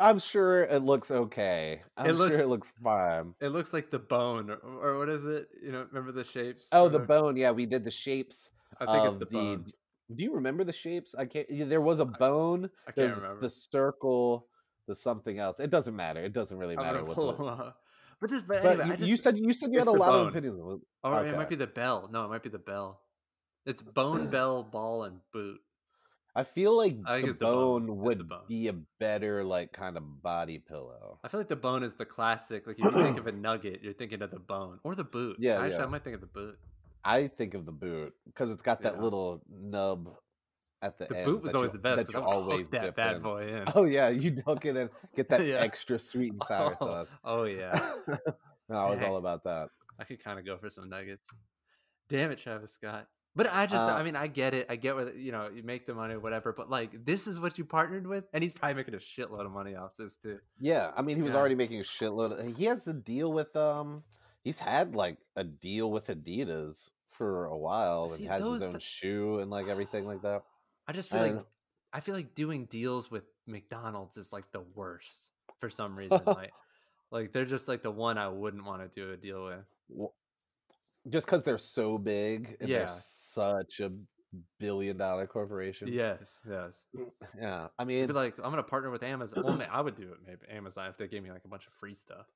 [0.00, 1.82] I'm sure it looks okay.
[1.96, 3.34] I'm looks- sure it looks fine.
[3.40, 5.48] It looks like the bone, or, or what is it?
[5.62, 6.66] You know, remember the shapes?
[6.72, 7.36] Oh, the bone.
[7.36, 8.50] Yeah, we did the shapes.
[8.80, 9.66] I think it's of the bone.
[10.14, 11.14] Do you remember the shapes?
[11.16, 11.48] I can't.
[11.50, 12.70] yeah, There was a bone.
[12.86, 13.40] I can't There's remember.
[13.42, 14.46] the circle.
[14.88, 15.60] The something else.
[15.60, 16.20] It doesn't matter.
[16.24, 17.14] It doesn't really matter what.
[17.38, 17.74] The.
[18.20, 19.92] But this, but, but anyway, I you, just, you said you said you had a
[19.92, 20.28] the lot of bone.
[20.28, 20.82] opinions.
[21.04, 21.28] on it.
[21.30, 22.08] it might be the bell.
[22.12, 23.00] No, it might be the bell.
[23.64, 25.60] It's uh, bone, bell, ball, and boot.
[26.34, 27.86] I feel like I the it's the bone.
[27.86, 28.42] bone would the bone.
[28.48, 31.18] be a better like kind of body pillow.
[31.24, 32.66] I feel like the bone is the classic.
[32.66, 35.36] Like if you think of a nugget, you're thinking of the bone or the boot.
[35.40, 35.82] Yeah, actually, yeah.
[35.84, 36.58] I might think of the boot.
[37.04, 39.02] I think of the boot because it's got that Yeah.
[39.02, 40.10] little nub
[40.82, 41.26] at the, The end.
[41.26, 43.22] The boot was always the best that you always that dip bad in.
[43.22, 43.64] boy in.
[43.74, 45.56] Oh yeah, you dunk it and get that Yeah.
[45.56, 47.10] extra sweet and sour Oh, sauce.
[47.24, 47.92] Oh yeah,
[48.68, 49.68] no, I was all about that.
[49.98, 51.26] I could kind of go for some nuggets.
[52.08, 53.06] Damn it, Travis Scott.
[53.36, 54.66] But I just, Uh, I mean, I get it.
[54.68, 55.48] I get what you know.
[55.48, 56.52] You make the money, whatever.
[56.52, 59.52] But like, this is what you partnered with, and he's probably making a shitload of
[59.52, 60.40] money off this too.
[60.58, 61.38] Yeah, I mean, he was Yeah.
[61.40, 62.32] already making a shitload.
[62.38, 64.02] Of, he has a deal with um,
[64.42, 68.78] he's had like a deal with Adidas for a while See, and has his own
[68.80, 70.42] shoe and like everything like that.
[70.88, 71.44] I just feel like
[71.92, 76.22] I feel like doing deals with McDonald's is like the worst for some reason.
[76.26, 76.52] like,
[77.12, 80.10] like they're just like the one I wouldn't want to do a deal with.
[81.10, 82.78] Just because they're so big and Yeah.
[82.78, 83.92] they're such a
[84.58, 85.88] billion dollar corporation.
[85.88, 86.84] Yes, yes.
[86.96, 87.68] Mm, yeah.
[87.78, 89.42] I mean, be like, I'm gonna partner with Amazon.
[89.44, 91.66] Well, ma- I would do it maybe Amazon if they gave me like a bunch
[91.66, 92.26] of free stuff.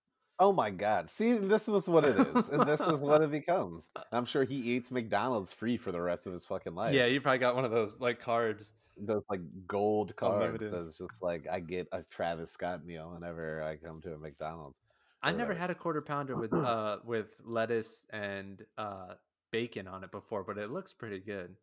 [0.41, 1.09] Oh my god.
[1.09, 2.49] See, this was what it is.
[2.49, 3.89] and this is what it becomes.
[4.13, 6.93] I'm sure he eats McDonald's free for the rest of his fucking life.
[6.93, 8.73] Yeah, you probably got one of those like cards.
[8.97, 10.73] Those like gold cards Unlimited.
[10.87, 14.81] that's just like I get a Travis Scott meal whenever I come to a McDonald's.
[15.25, 19.15] I never had a quarter pounder with uh with lettuce and uh
[19.51, 21.57] bacon on it before, but it looks pretty good.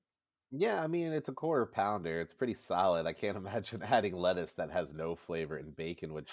[0.54, 2.19] Yeah, I mean it's a quarter pounder.
[2.19, 3.06] It's pretty solid.
[3.06, 6.32] I can't imagine adding lettuce that has no flavor and bacon, which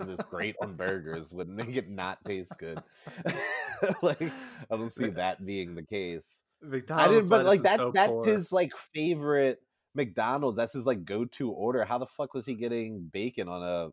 [0.00, 2.82] is great on burgers, would make it not taste good.
[4.02, 6.42] like I don't see that being the case.
[6.60, 8.26] McDonald's I didn't, but like that so that's poor.
[8.26, 9.60] his like favorite
[9.94, 10.56] McDonald's.
[10.56, 11.84] That's his like go to order.
[11.84, 13.90] How the fuck was he getting bacon on a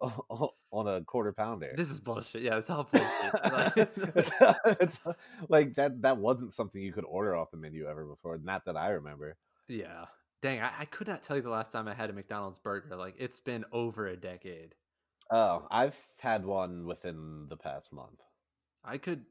[0.70, 1.72] on a quarter pounder?
[1.76, 2.42] This is bullshit.
[2.42, 3.52] Yeah, it's all bullshit.
[3.52, 3.76] Like-
[4.80, 4.98] it's
[5.48, 8.38] like that that wasn't something you could order off the menu ever before.
[8.38, 9.36] Not that I remember.
[9.68, 10.06] yeah.
[10.42, 12.94] Dang, I, I could not tell you the last time I had a McDonald's burger.
[12.94, 14.74] Like it's been over a decade.
[15.30, 18.20] Oh, I've had one within the past month.
[18.84, 19.24] I could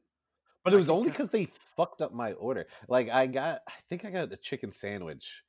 [0.64, 2.66] But it was only because they fucked up my order.
[2.88, 5.42] Like I got, I think I got a chicken sandwich,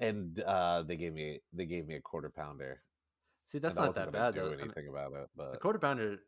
[0.00, 2.80] and uh they gave me they gave me a quarter pounder.
[3.46, 4.46] See that's not that bad do though.
[4.48, 6.18] I mean, anything about it, but the quarter pounder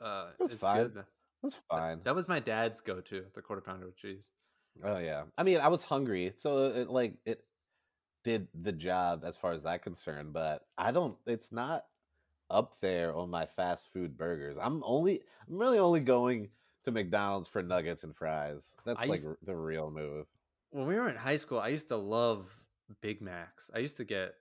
[0.00, 0.76] uh is fine.
[0.88, 1.04] good.
[1.44, 2.00] it's That- fine.
[2.04, 4.30] That was my dad's go to, the quarter pounder with cheese.
[4.82, 5.24] Oh yeah.
[5.38, 7.44] I mean, I was hungry, so it like it
[8.24, 11.84] did the job as far as that concerned, but I don't it's not
[12.50, 14.56] up there on my fast food burgers.
[14.60, 16.48] I'm only I'm really only going
[16.84, 18.74] to McDonald's for nuggets and fries.
[18.84, 20.26] That's I like used- the real move.
[20.70, 22.52] When we were in high school, I used to love
[23.00, 23.70] Big Macs.
[23.74, 24.34] I used to get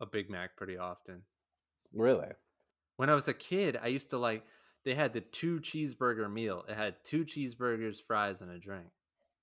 [0.00, 1.22] a Big Mac pretty often.
[1.94, 2.28] Really?
[2.96, 4.44] When I was a kid, I used to like
[4.84, 6.64] they had the two cheeseburger meal.
[6.68, 8.86] It had two cheeseburgers, fries, and a drink.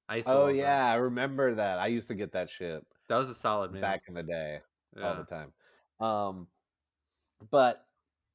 [0.10, 0.58] I used to Oh love that.
[0.58, 1.80] yeah, I remember that.
[1.80, 3.82] I used to get that shit that was a solid meal.
[3.82, 4.60] back in the day
[5.02, 5.52] all the time.
[6.00, 6.48] Um,
[7.52, 7.86] but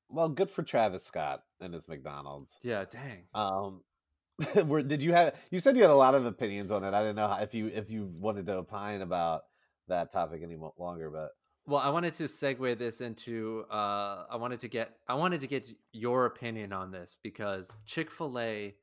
[0.08, 2.56] well, good for Travis Scott and his McDonald's.
[2.62, 3.24] yeah, dang.
[3.34, 3.82] Um,
[4.66, 5.34] were, did you have?
[5.50, 6.94] You said you had a lot of opinions on it.
[6.94, 9.42] I didn't know how, if you if you wanted to opine about
[9.88, 11.30] that topic any longer, but
[11.68, 15.46] Well, I wanted to segue this into uh I wanted to get I wanted to
[15.46, 18.74] get your opinion on this because Chick-fil-A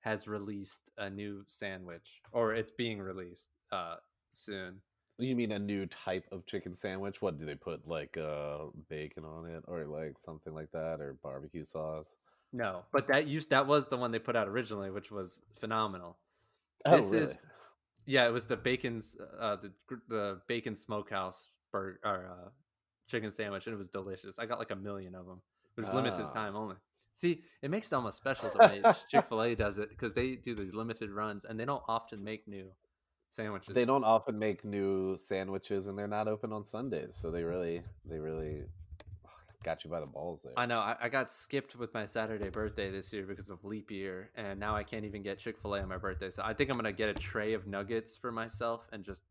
[0.00, 3.96] has released a new sandwich or it's being released uh
[4.32, 4.82] soon.
[5.18, 7.22] you mean a new type of chicken sandwich?
[7.22, 11.16] What do they put like uh bacon on it or like something like that or
[11.22, 12.12] barbecue sauce?
[12.52, 16.18] No, but that used that was the one they put out originally, which was phenomenal.
[16.84, 17.24] Oh, This really?
[17.24, 17.38] is
[18.04, 19.72] yeah, it was the bacon's uh the
[20.10, 22.48] the bacon smokehouse burger or uh
[23.06, 24.38] chicken sandwich and it was delicious.
[24.38, 25.40] I got like a million of them.
[25.76, 26.32] It was limited Ah.
[26.32, 26.76] time only.
[27.14, 30.74] See, it makes it almost special the way Chick-fil-A does it because they do these
[30.74, 32.72] limited runs and they don't often make new
[33.30, 33.74] sandwiches.
[33.74, 37.82] They don't often make new sandwiches, and they're not open on Sundays, so they really,
[38.04, 38.62] they really
[39.64, 40.52] got you by the balls there.
[40.56, 40.78] I know.
[40.80, 44.58] I, I got skipped with my Saturday birthday this year because of leap year, and
[44.58, 46.30] now I can't even get Chick Fil A on my birthday.
[46.30, 49.24] So I think I'm gonna get a tray of nuggets for myself and just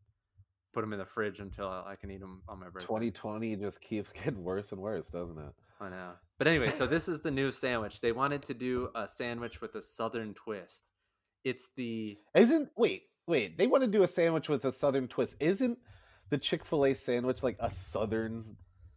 [0.74, 2.86] put them in the fridge until I can eat them on my birthday.
[2.86, 5.52] 2020 just keeps getting worse and worse, doesn't it?
[5.80, 6.12] I know.
[6.38, 8.00] But anyway, so this is the new sandwich.
[8.00, 10.84] They wanted to do a sandwich with a southern twist.
[11.44, 13.56] It's the Isn't wait, wait?
[13.58, 15.36] They want to do a sandwich with a southern twist.
[15.40, 15.78] Isn't
[16.30, 18.56] the Chick Fil A sandwich like a southern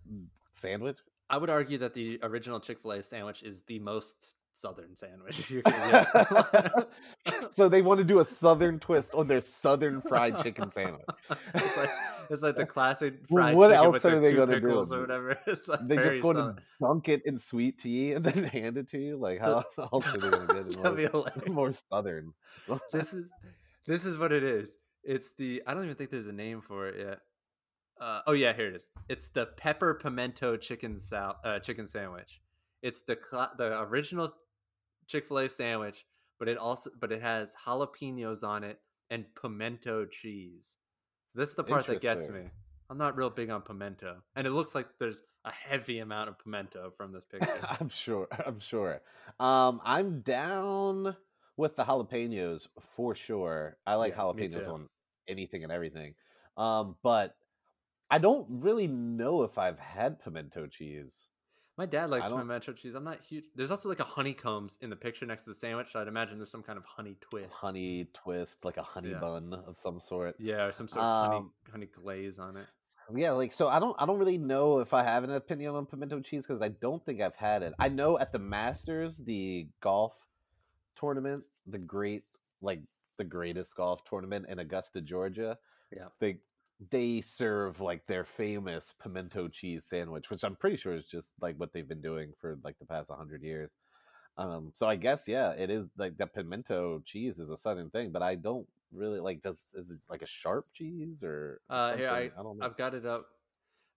[0.10, 0.98] mm, sandwich?
[1.30, 5.50] I would argue that the original Chick Fil A sandwich is the most southern sandwich.
[5.50, 7.54] You can get.
[7.54, 11.06] so they want to do a southern twist on their southern fried chicken sandwich.
[11.54, 11.90] it's like
[12.30, 14.68] it's like the classic fried Well, what chicken else with are they two gonna do
[14.68, 15.40] pickles with or whatever.
[15.48, 18.88] It's like They just want to dunk it in sweet tea and then hand it
[18.90, 19.18] to you.
[19.18, 22.34] Like So- how else are they going to get it more, more southern?
[22.92, 23.26] this is
[23.86, 24.78] this is what it is.
[25.04, 27.20] It's the I don't even think there's a name for it yet.
[28.00, 28.88] Uh, oh yeah, here it is.
[29.10, 32.42] It's the pepper pimento chicken sal- uh, chicken sandwich.
[32.84, 34.34] It's the cla the original
[35.08, 36.06] Chick Fil A sandwich,
[36.40, 40.78] but it also but it has jalapenos on it and pimento cheese.
[41.34, 42.42] This is the part that gets me.
[42.90, 46.40] I'm not real big on pimento, and it looks like there's a heavy amount of
[46.40, 47.60] pimento from this picture.
[47.80, 48.28] I'm sure.
[48.46, 49.00] I'm sure.
[49.40, 51.16] Um, I'm down
[51.58, 53.78] with the jalapenos for sure.
[53.86, 54.88] I like Yeah, jalapenos on
[55.28, 56.14] anything and everything.
[56.56, 57.36] Um, but
[58.10, 61.28] I don't really know if I've had pimento cheese.
[61.78, 62.96] My dad likes pimento cheese.
[62.96, 63.46] I'm not huge.
[63.56, 65.90] There's also like a honeycombs in the picture next to the sandwich.
[65.94, 67.54] So I'd imagine there's some kind of honey twist.
[67.54, 69.20] Honey twist, like a honey Yeah.
[69.20, 70.36] bun of some sort.
[70.40, 72.66] Yeah, or some sort of honey, Um, honey glaze on it.
[73.14, 75.86] Yeah, like so I don't I don't really know if I have an opinion on
[75.86, 77.74] pimento cheese because I don't think I've had it.
[77.80, 80.14] I know at the Masters, the golf
[80.96, 82.24] tournament, the great
[82.62, 82.82] like
[83.18, 85.58] the greatest golf tournament in Augusta, Georgia.
[85.96, 86.08] Yeah.
[86.20, 86.40] They
[86.80, 91.58] they serve like their famous pimento cheese sandwich, which I'm pretty sure is just like
[91.58, 93.72] what they've been doing for like the past 100 years.
[94.38, 98.12] Um so I guess yeah, it is like the pimento cheese is a southern thing,
[98.12, 102.10] but I don't really like does is it like a sharp cheese or Uh, here
[102.10, 102.32] I.
[102.38, 102.66] I don't know.
[102.66, 103.30] I've got it up.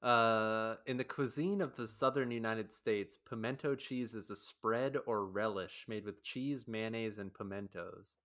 [0.03, 5.27] Uh, in the cuisine of the southern United States, pimento cheese is a spread or
[5.27, 8.16] relish made with cheese, mayonnaise, and pimentos.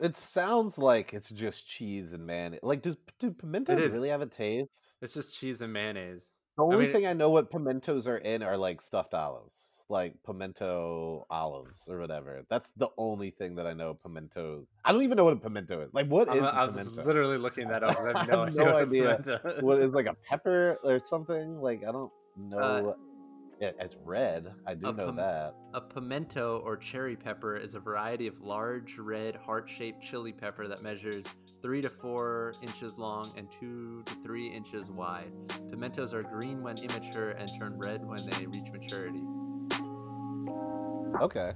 [0.00, 2.60] It sounds like it's just cheese and mayonnaise.
[2.62, 4.80] Like, does do pimentos really have a taste?
[5.02, 6.32] It's just cheese and mayonnaise.
[6.56, 10.14] The only mean, thing I know what pimentos are in are like stuffed olives, like
[10.24, 12.44] pimento olives or whatever.
[12.48, 14.66] That's the only thing that I know pimentos.
[14.84, 15.94] I don't even know what a pimento is.
[15.94, 17.04] Like, what is I'm, I was pimento?
[17.06, 17.98] literally looking that up.
[18.00, 18.64] I have no I have idea.
[18.64, 21.60] no what idea pimento what is like a pepper or something?
[21.60, 22.58] Like, I don't know.
[22.58, 22.92] Uh,
[23.60, 24.54] Yeah, it's red.
[24.66, 25.54] I do a know pim- that.
[25.74, 30.66] A pimento or cherry pepper is a variety of large, red, heart shaped chili pepper
[30.66, 31.26] that measures
[31.60, 35.30] 3 to 4 inches long and 2 to 3 inches wide.
[35.70, 39.22] Pimentos are green when immature and turn red when they reach maturity.
[41.20, 41.52] Okay.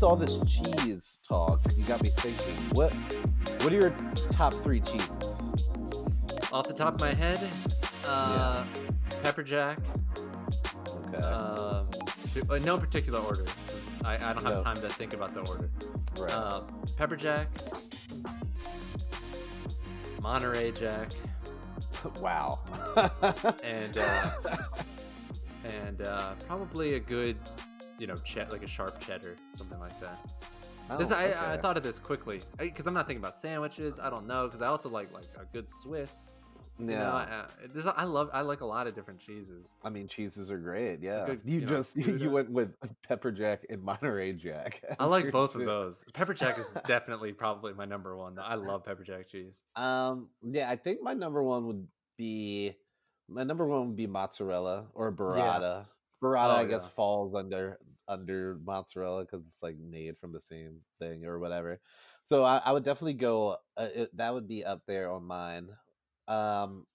[0.00, 2.56] With all this cheese talk, you got me thinking.
[2.72, 2.90] What
[3.60, 3.94] What are your
[4.30, 5.42] top three cheeses?
[6.50, 7.38] Off the top of my head,
[8.06, 8.64] uh,
[9.22, 9.78] pepper jack.
[10.88, 11.18] Okay.
[11.18, 11.86] Um,
[12.48, 13.44] uh, no particular order.
[14.02, 14.62] I, I don't have No.
[14.62, 15.68] time to think about the order.
[16.16, 16.32] right.
[16.32, 16.62] Uh,
[16.96, 17.48] pepper jack,
[20.22, 21.10] Monterey Jack,
[22.18, 22.60] wow.
[23.62, 24.30] and uh,
[25.64, 27.36] and uh, probably a good,
[28.00, 30.18] you know, chet like a sharp cheddar, something like that.
[30.98, 34.00] this Oh, I, I thought of this quickly because I'm not thinking about sandwiches.
[34.00, 36.30] I don't know because I also like like a good Swiss.
[36.78, 37.12] You know, Yeah.
[37.14, 39.76] uh, there's a- I love I like a lot of different cheeses.
[39.84, 41.02] I mean, cheeses are great.
[41.02, 42.70] Yeah, good, you, you know, just you went with
[43.06, 44.80] pepper jack and Monterey Jack.
[44.98, 46.02] I like both of those.
[46.14, 48.38] Pepper jack is definitely probably my number one.
[48.38, 49.60] I love pepper jack cheese.
[49.76, 51.86] Um, yeah, I think my number one would
[52.16, 52.74] be
[53.28, 55.86] my number one would be mozzarella or burrata.
[56.22, 56.90] Burrata, Oh, I guess, yeah.
[56.96, 57.78] falls under
[58.10, 61.80] under mozzarella because it's like made from the same thing or whatever.
[62.24, 63.56] So I, I would definitely go.
[63.76, 65.68] Uh, it, that would be up there on mine.
[66.28, 66.86] Um,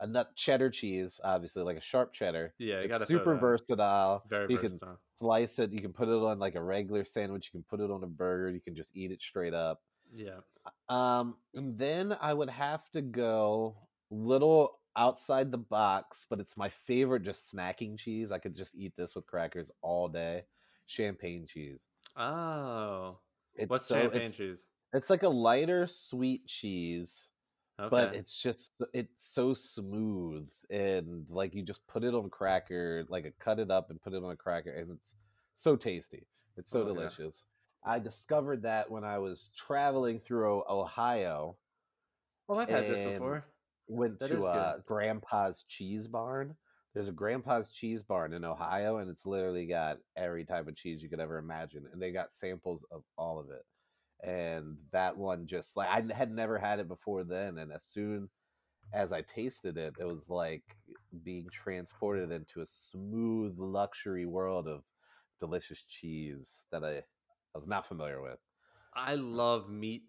[0.00, 2.54] a nut cheddar cheese, obviously, like a sharp cheddar.
[2.58, 4.22] Yeah, you It's super versatile.
[4.28, 4.80] Very you can
[5.14, 5.72] slice it.
[5.72, 7.50] You can put it on like a regular sandwich.
[7.52, 8.50] You can put it on a burger.
[8.50, 9.80] You can just eat it straight up.
[10.12, 10.40] Yeah.
[10.88, 13.76] Um, and then I would have to go
[14.10, 18.32] little outside the box, but it's my favorite just snacking cheese.
[18.32, 20.44] I could just eat this with crackers all day.
[20.86, 21.88] Champagne cheese.
[22.16, 23.18] Oh,
[23.54, 24.66] It's what's so champagne it's, cheese?
[24.92, 27.28] it's like a lighter sweet cheese,
[27.80, 27.88] Okay.
[27.90, 33.04] but it's just it's so smooth and like you just put it on a cracker,
[33.08, 35.16] like cut it up and put it on a cracker, and it's
[35.56, 36.26] so tasty.
[36.56, 36.94] It's so Oh, yeah.
[36.94, 37.42] delicious.
[37.84, 41.56] I discovered that when I was traveling through Ohio.
[42.48, 43.44] oh, I've had this before.
[43.88, 46.56] Went That to uh, Grandpa's Cheese Barn.
[46.94, 51.02] There's a Grandpa's Cheese Barn in Ohio, and it's literally got every type of cheese
[51.02, 53.64] you could ever imagine, and they got samples of all of it.
[54.28, 58.28] And that one just like I had never had it before then, and as soon
[58.92, 60.62] as I tasted it, it was like
[61.24, 64.82] being transported into a smooth luxury world of
[65.40, 67.02] delicious cheese that I, I
[67.58, 68.38] was not familiar with.
[68.94, 70.04] I love meat,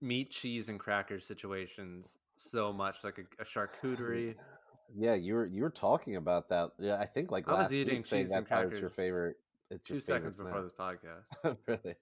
[0.00, 2.96] meat, cheese, and crackers situations so much.
[3.04, 4.34] Like a, a charcuterie.
[4.96, 6.70] Yeah, you were you were talking about that.
[6.78, 9.36] Yeah, I think like I was last eating week cheese and was your favorite.
[9.70, 11.56] It's your Two seconds favorite before this podcast.
[11.66, 11.94] really,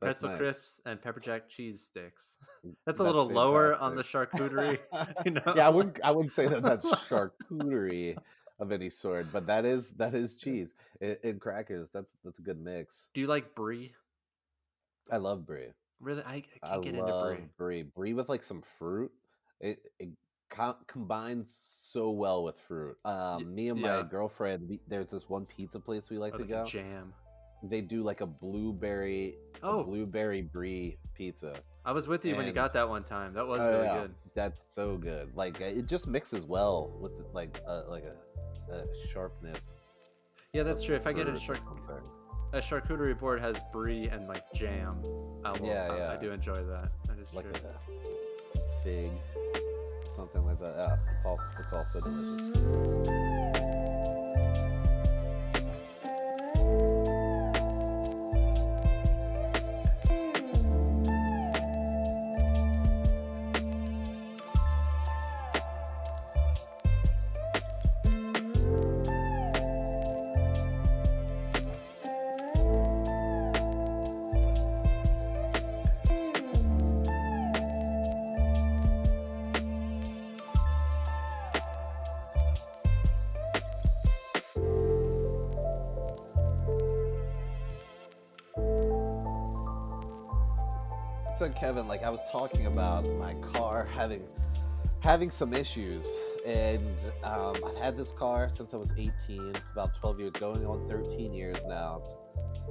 [0.00, 0.38] Pretzel nice.
[0.38, 2.38] crisps and pepper jack cheese sticks.
[2.84, 4.78] That's a That's little lower on the charcuterie.
[5.24, 5.54] You know?
[5.54, 8.16] yeah, I wouldn't I wouldn't say that that's charcuterie
[8.58, 11.90] of any sort, but that is that is cheese in crackers.
[11.92, 13.08] That's that's a good mix.
[13.14, 13.92] Do you like brie?
[15.10, 15.68] I love brie.
[16.00, 17.46] Really, I, I I can't get into brie.
[17.56, 17.82] brie.
[17.82, 19.12] Brie with like some fruit.
[19.62, 20.08] It, it
[20.50, 22.96] co- combines so well with fruit.
[23.04, 24.02] Um, me and my yeah.
[24.02, 26.64] girlfriend, we, there's this one pizza place we like Or to like go.
[26.64, 27.14] jam.
[27.62, 29.84] they do like a blueberry a Oh.
[29.84, 31.54] blueberry brie pizza.
[31.84, 33.34] I was with you when you got that one time.
[33.34, 34.00] That was Oh, really yeah.
[34.02, 34.14] good.
[34.34, 35.30] That's so good.
[35.36, 39.72] Like uh, it just mixes well with like uh, like a, a sharpness.
[40.52, 40.96] Yeah, that's true.
[40.96, 41.58] If I get a, char-
[42.52, 45.00] a charcuterie board has brie and like jam,
[45.44, 46.90] I will, Yeah, I, I do enjoy that.
[47.06, 47.58] That is like a
[48.84, 49.10] fig,
[50.14, 50.74] something like that.
[50.76, 53.91] Yeah, it's all it's also delicious.
[91.42, 94.22] So Kevin, like I was talking about my car having
[95.00, 96.06] having some issues,
[96.46, 99.10] and um, I've had this car since I was 18.
[99.56, 102.00] It's about 12 years, going on 13 years now.
[102.00, 102.14] It's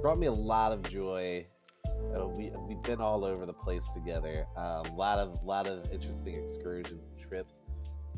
[0.00, 1.44] brought me a lot of joy.
[1.86, 4.46] Uh, we we've been all over the place together.
[4.56, 7.60] A um, lot of lot of interesting excursions and trips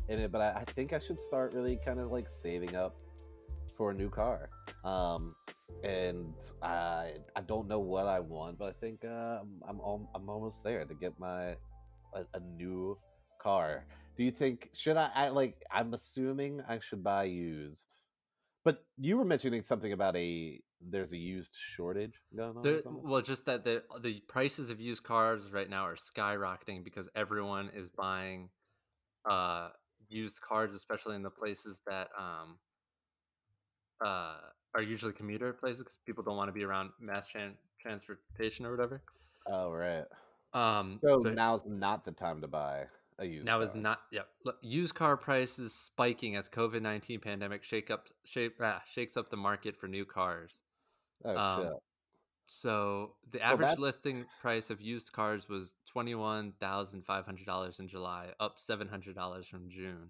[0.07, 0.31] in it.
[0.31, 2.95] But I, I think I should start really kind of like saving up
[3.75, 4.49] for a new car.
[4.85, 5.35] Um,
[5.85, 10.09] and I I don't know what I want, but I think uh, I'm I'm, al-
[10.15, 11.55] I'm almost there to get my
[12.13, 12.97] a, a new
[13.41, 13.85] car.
[14.17, 15.63] Do you think should I, I like?
[15.71, 17.93] I'm assuming I should buy used,
[18.63, 22.63] but you were mentioning something about a there's a used shortage going on.
[22.63, 27.09] There, well, just that the the prices of used cars right now are skyrocketing because
[27.15, 28.49] everyone is buying
[29.29, 29.69] uh,
[30.07, 32.57] used cars, especially in the places that um,
[34.03, 34.37] uh,
[34.75, 38.71] are usually commuter places because people don't want to be around mass tran- transportation or
[38.71, 39.01] whatever.
[39.47, 40.03] Oh right.
[40.53, 42.85] Um, So, so now's not the time to buy
[43.19, 43.45] a used.
[43.45, 44.27] now is not yep.
[44.43, 49.29] Look, used car prices spiking as COVID nineteen pandemic shake up shape ah, shakes up
[49.29, 50.61] the market for new cars.
[51.23, 51.73] Oh um, shit.
[52.47, 57.45] So the average that- listing price of used cars was twenty one thousand five hundred
[57.45, 60.09] dollars in July, up seven hundred dollars from June.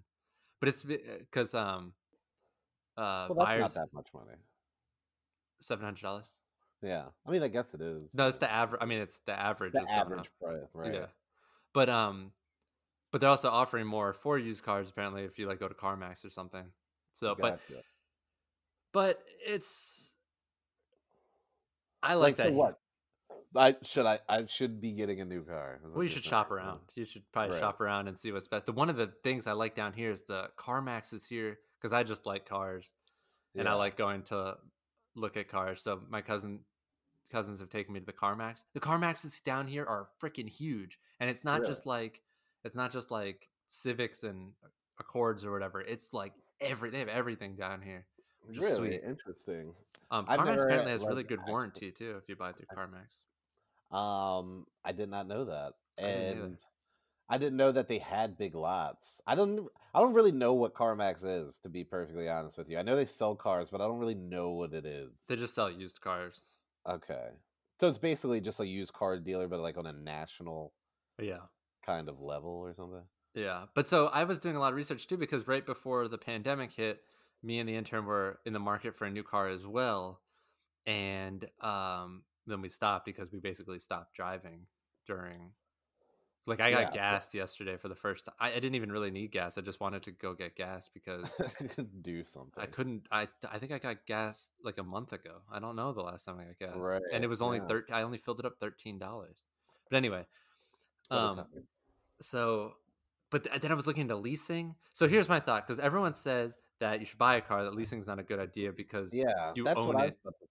[0.60, 1.92] but it's because um,
[2.96, 4.36] uh, Well, buyers not that much money.
[5.60, 6.26] Seven hundred dollars.
[6.82, 8.14] Yeah, I mean, I guess it is.
[8.14, 8.80] No, it's the average.
[8.82, 9.72] I mean, it's the average.
[9.72, 10.94] the average price, right?
[10.94, 11.06] Yeah,
[11.72, 12.32] but um,
[13.10, 16.24] but they're also offering more for used cars apparently if you like go to CarMax
[16.24, 16.64] or something.
[17.12, 17.82] So, but Gotcha.
[18.92, 20.14] but it's
[22.02, 22.52] I like, so that.
[22.52, 22.78] what?
[23.54, 25.80] I should I I should be getting a new car.
[25.82, 26.80] Well, you should saying, shop around.
[26.94, 27.60] You should probably Right.
[27.60, 28.66] shop around and see what's best.
[28.66, 31.92] The one of the things I like down here is the CarMax is here because
[31.92, 32.92] I just like cars
[33.56, 34.58] and I like going to
[35.16, 35.82] look at cars.
[35.82, 36.60] So my cousin
[37.30, 38.64] cousins have taken me to the CarMax.
[38.74, 41.72] The CarMaxes down here are freaking huge, and it's not Really?
[41.72, 42.22] just like
[42.64, 44.52] it's not just like Civics and
[45.00, 45.80] Accords or whatever.
[45.80, 48.06] It's like every they have everything down here.
[48.42, 49.00] which is really sweet.
[49.04, 49.74] interesting.
[50.10, 53.18] Um, I've CarMax apparently has really good warranty too if you buy through CarMax.
[53.96, 56.58] Um, I did not know that, I didn't and
[57.28, 59.20] I didn't know that they had big lots.
[59.26, 59.68] I don't.
[59.94, 62.78] I don't really know what CarMax is, to be perfectly honest with you.
[62.78, 65.24] I know they sell cars, but I don't really know what it is.
[65.28, 66.40] They just sell used cars.
[66.88, 67.30] Okay,
[67.80, 70.72] so it's basically just a used car dealer, but like on a national
[71.18, 71.46] Yeah.
[71.84, 73.02] kind of level or something.
[73.34, 73.66] Yeah.
[73.74, 76.72] But so I was doing a lot of research too because right before the pandemic
[76.72, 77.02] hit,
[77.42, 80.20] me and the intern were in the market for a new car as well.
[80.86, 84.66] And um, then we stopped because we basically stopped driving
[85.06, 85.50] during.
[86.48, 88.34] Like I got Yeah, but- gassed yesterday for the first time.
[88.38, 89.58] I, I didn't even really need gas.
[89.58, 91.24] I just wanted to go get gas because
[92.02, 92.62] Do something.
[92.62, 93.06] I couldn't.
[93.10, 95.38] I I think I got gas like a month ago.
[95.52, 97.02] I don't know the last time I got gas, Right.
[97.12, 97.66] and it was only yeah.
[97.66, 97.94] thirteen.
[97.96, 99.42] I only filled it up thirteen dollars.
[99.90, 100.24] But anyway,
[101.10, 101.44] um,
[102.20, 102.74] so
[103.30, 106.58] but th- then i was looking into leasing so here's my thought because everyone says
[106.78, 109.52] that you should buy a car that leasing is not a good idea because yeah,
[109.54, 110.45] you that's own what I was it.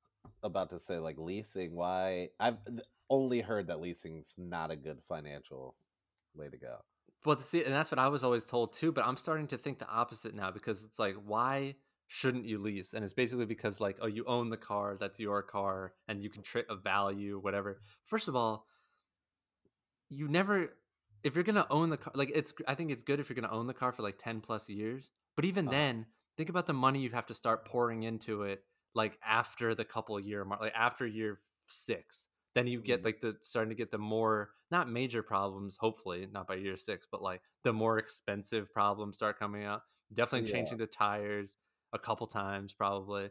[0.46, 0.98] About to, say.
[1.00, 2.58] Like leasing, why I've
[3.10, 5.76] only heard that leasing's not a good financial
[6.36, 6.78] way to go.
[7.26, 9.80] well see and that's what i was always told too but i'm starting to think
[9.80, 11.76] the opposite now because it's like why
[12.08, 15.42] shouldn't you lease and it's basically because like oh you own the car that's your
[15.42, 18.68] car and you can trade a value whatever first of all
[20.10, 20.76] you never
[21.24, 23.54] if you're gonna own the car like it's i think it's good if you're gonna
[23.54, 25.72] own the car for like 10 plus years but even Uh-huh.
[25.72, 26.06] then
[26.38, 28.64] think about the money you have to start pouring into it
[28.96, 33.06] like after the couple year mark like after year six then you get Mhm.
[33.06, 37.08] like the starting to get the more not major problems hopefully not by year six
[37.12, 39.82] but like the more expensive problems start coming out
[40.14, 40.48] definitely Yeah.
[40.48, 41.58] changing the tires
[41.94, 43.30] a couple times probably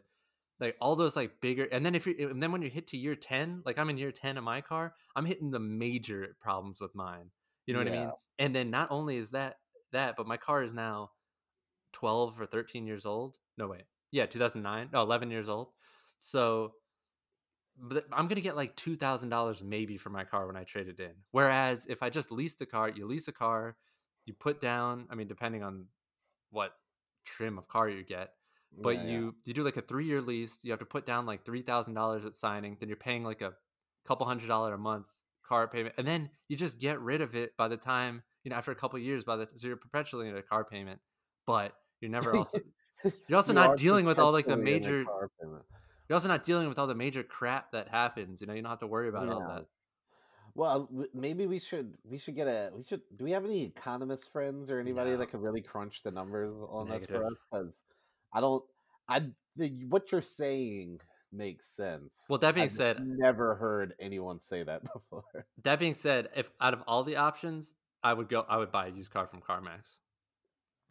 [0.59, 2.97] like all those like bigger and then if you and then when you hit to
[2.97, 6.79] year 10 like i'm in year 10 of my car i'm hitting the major problems
[6.81, 7.31] with mine
[7.65, 9.57] you know what i mean and then not only is that
[9.91, 11.11] that but my car is now
[11.93, 15.73] 12 or 13 years old no wait yeah 2009 no 11 years old.
[16.19, 16.75] So
[17.77, 21.13] but i'm gonna get like $2000 maybe for my car when i trade it in.
[21.31, 23.77] Whereas if i just lease a car you lease a car
[24.25, 25.87] you put down i mean depending on
[26.51, 26.73] what
[27.25, 28.33] trim of car you get
[28.81, 29.21] but Yeah, yeah.
[29.23, 31.61] you you do like a three year lease you have to put down like three
[31.61, 33.53] thousand dollars at signing then you're paying like a
[34.05, 35.07] couple hundred dollar a month
[35.43, 38.55] car payment and then you just get rid of it by the time you know
[38.55, 41.01] after a couple years by the so you're perpetually in a car payment
[41.45, 42.59] but you're never also
[43.27, 45.05] you're also You not dealing with all like the perpetually in a major
[46.07, 48.69] you're also not dealing with all the major crap that happens you know you don't
[48.69, 49.65] have to worry about all that
[50.55, 53.01] Well, maybe we should we should get a we should.
[53.17, 55.17] Do we have any economist friends or anybody No.
[55.17, 57.33] that could really crunch the numbers on this for us?
[57.51, 57.83] Because
[58.31, 58.63] I don't.
[59.09, 59.23] I
[59.57, 61.01] the, what you're saying
[61.33, 62.23] makes sense.
[62.29, 65.23] well that being I've said never heard anyone say that before.
[65.63, 68.87] that being said if out of all the options i would go i would buy
[68.87, 69.99] a used car from carmax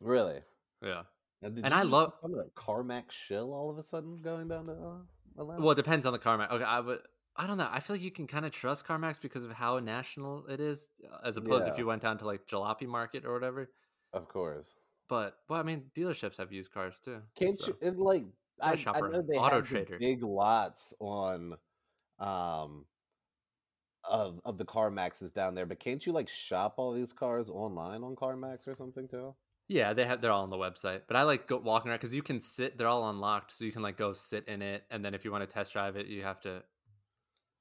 [0.00, 0.40] really?
[0.82, 1.02] yeah
[1.45, 2.14] And, did And you I love-
[2.57, 4.99] CarMax shill all of a sudden going down to uh,
[5.40, 5.61] Atlanta?
[5.61, 6.51] Well, it depends on the CarMax.
[6.51, 7.01] Okay, I would.
[7.36, 7.68] I don't know.
[7.70, 10.88] I feel like you can kind of trust CarMax because of how national it is,
[11.05, 13.70] uh, as opposed if you went down to like Jalopy Market or whatever.
[14.12, 14.74] of course.
[15.09, 17.20] But well, I mean, dealerships have used cars too.
[17.34, 17.88] Can't so- you?
[17.88, 18.24] And like,
[18.62, 19.99] I, I know they Auto have the Trader.
[19.99, 21.55] big lots on,
[22.20, 22.86] um,
[24.09, 28.03] of of the CarMaxes down there, but can't you like shop all these cars online
[28.05, 29.34] on CarMax or something too?
[29.68, 30.20] Yeah, they have.
[30.20, 31.02] They're all on the website.
[31.08, 32.76] But I like go walking around because you can sit.
[32.76, 35.32] They're all unlocked, so you can like go sit in it, and then if you
[35.32, 36.62] want to test drive it, you have to.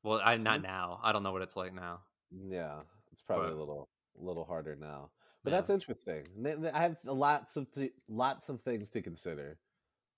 [0.03, 0.63] Well, I not Mhm.
[0.63, 0.99] now.
[1.01, 2.01] I don't know what it's like now.
[2.31, 2.81] Yeah,
[3.11, 3.89] it's probably But- a little
[4.19, 5.09] a little harder now,
[5.43, 5.57] but Yeah.
[5.57, 6.23] that's interesting.
[6.35, 9.59] And th- th- I have lots of th- lots of things to consider,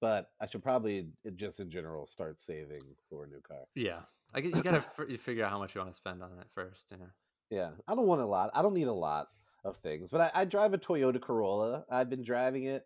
[0.01, 3.63] but I should probably just in general start saving for a new car.
[3.75, 4.01] Yeah,
[4.33, 6.37] I get, you gotta f- you figure out how much you want to spend on
[6.39, 6.91] it first.
[6.91, 7.11] You know.
[7.51, 8.49] Yeah, I don't want a lot.
[8.53, 9.29] I don't need a lot
[9.65, 11.85] of things, but I, I drive a Toyota Corolla.
[11.91, 12.85] I've been driving it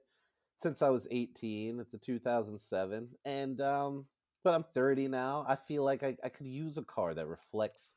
[0.57, 1.79] since I was 18.
[1.79, 4.05] It's a 2007, and um,
[4.43, 5.45] but I'm 30 now.
[5.47, 7.95] I feel like I, I could use a car that reflects,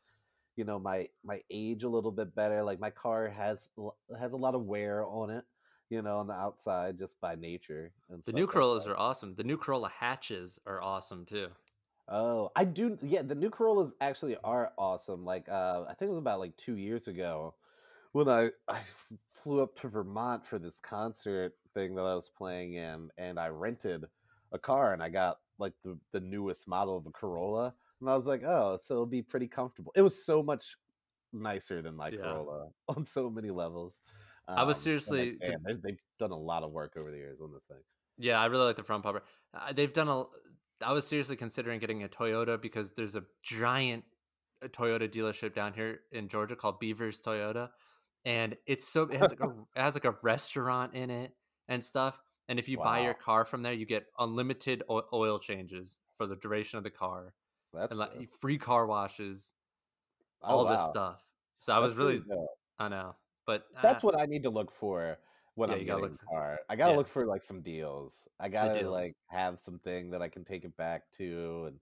[0.57, 2.63] you know, my my age a little bit better.
[2.63, 3.71] Like my car has
[4.19, 5.45] has a lot of wear on it.
[5.91, 7.93] you know, on the outside just by nature.
[8.11, 8.91] And The new Corollas that.
[8.91, 9.35] are awesome.
[9.35, 11.49] The new Corolla hatches are awesome too.
[12.09, 12.99] Oh, I do.
[13.03, 15.25] Yeah, the new Corollas actually are awesome.
[15.25, 17.55] Like, uh, I think it was about like two years ago
[18.13, 18.81] when I, I
[19.35, 23.49] flew up to Vermont for this concert thing that I was playing in, and I
[23.49, 24.05] rented
[24.53, 28.15] a car, and I got like the the newest model of a Corolla, and I
[28.17, 29.93] was like, oh, so it'll be pretty comfortable.
[29.97, 30.77] It was so much
[31.33, 32.19] nicer than my Yeah.
[32.19, 34.03] Corolla on so many levels.
[34.49, 37.11] I was Um, like, seriously con- "Man, they, they've done a lot of work over
[37.11, 37.79] the years on this thing.
[38.19, 39.23] Yeah, I really like the front bumper.
[39.55, 40.25] Uh, they've done a.
[40.85, 44.05] I was seriously considering getting a Toyota because there's a giant
[44.63, 47.71] uh, Toyota dealership down here in Georgia called Beavers Toyota,
[48.25, 51.37] and it's so it has like a it has like a restaurant in it
[51.69, 52.21] and stuff.
[52.49, 56.37] And if you buy your car from there, you get unlimited oil changes for the
[56.37, 57.35] duration of the car,
[57.73, 58.29] That's and like good.
[58.41, 59.55] free car washes,
[60.49, 61.25] Oh, all this stuff.
[61.59, 62.23] So I That's was really.
[62.79, 63.17] I know,
[63.47, 65.19] but That's uh, what I need to look for
[65.55, 66.61] when Yeah, I'm gotta getting look car.
[66.69, 66.97] I gotta yeah.
[66.97, 68.29] look for like some deals.
[68.41, 71.81] I gotta like have something that I can take it back to, and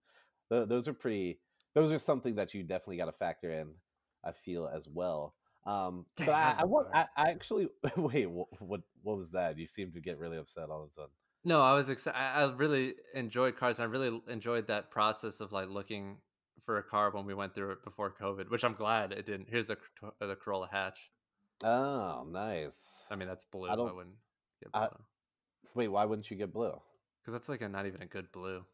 [0.50, 1.40] th- those are pretty.
[1.74, 3.76] Those are something that you definitely got to factor in.
[4.24, 5.36] I feel as well.
[5.66, 6.88] Um, but I I, I want.
[6.94, 7.06] I.
[7.16, 8.26] I actually wait.
[8.30, 9.58] What, what what was that?
[9.58, 11.10] You seem to get really upset all of a sudden.
[11.44, 12.18] No, I was excited.
[12.18, 13.78] I I really enjoyed cars.
[13.78, 16.18] And I really enjoyed that process of like looking
[16.66, 19.48] for a car when we went through it before COVID, which I'm glad it didn't.
[19.50, 19.78] Here's the
[20.20, 21.10] the Corolla hatch.
[21.62, 23.04] Oh, nice.
[23.10, 23.68] I mean, that's blue.
[23.68, 24.16] I, don't- wouldn't
[24.62, 25.04] get I- blue
[25.74, 26.72] Wait, why wouldn't you get blue?
[27.20, 28.64] because that's like a not even a good blue.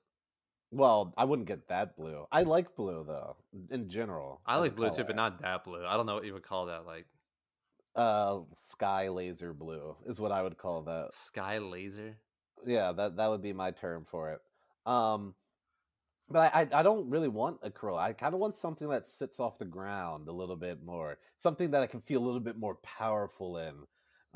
[0.71, 2.27] Well, I wouldn't get that blue.
[2.33, 3.37] I like blue though,
[3.71, 4.41] in general.
[4.47, 5.85] I like blue too, but not that blue.
[5.85, 6.87] I don't know what you would call that.
[6.87, 7.07] Like
[7.95, 11.15] uh sky laser blue is what I would call that.
[11.15, 12.17] sky laser.
[12.65, 14.41] Yeah, that that would be my term for it.
[14.85, 15.35] Um
[16.29, 17.97] but I, I I don't really want a curl.
[17.97, 21.19] I kind of want something that sits off the ground a little bit more.
[21.39, 23.75] Something that I can feel a little bit more powerful in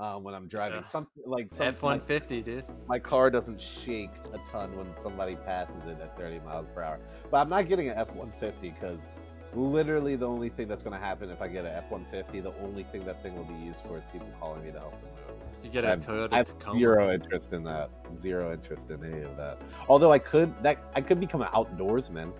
[0.01, 0.79] um, when I'm driving.
[0.79, 0.87] Ugh.
[0.87, 2.65] Something like some, F one fifty, dude.
[2.89, 6.99] my car doesn't shake a ton when somebody passes it at 30 miles per hour.
[7.31, 9.13] But I'm not getting an F-150 because
[9.55, 12.85] literally the only thing that's going to happen if I get an F-150, the only
[12.85, 15.37] thing that thing will be used for is people calling me to help them move.
[15.65, 16.79] You get a have- Toyota I have Tacoma.
[16.79, 17.91] zero interest in that.
[18.17, 19.61] Zero interest in any of that.
[19.89, 22.33] Although I could that I could become an outdoorsman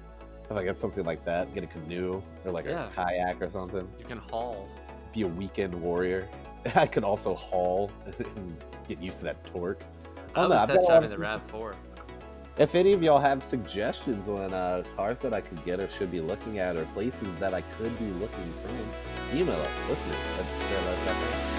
[0.51, 1.53] if I get something like that.
[1.55, 2.89] Get a canoe or like Yeah.
[2.89, 3.87] a kayak or something.
[3.99, 4.69] You can haul.
[5.13, 6.29] Be a weekend warrior.
[6.75, 8.57] I could also haul and
[8.89, 9.83] get used to that torque.
[10.35, 11.75] I know, was test a lot driving the Rav Four.
[12.59, 16.11] If any of y'all have suggestions on uh, cars that I could get or should
[16.11, 21.50] be looking at, or places that I could be looking from, email us, listeners at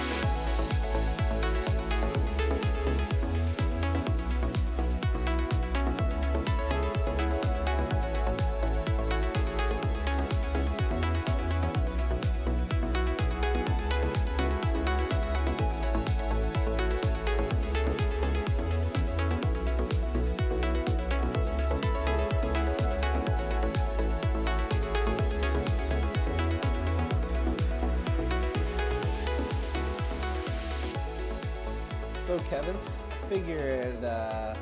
[33.32, 34.54] figured uh,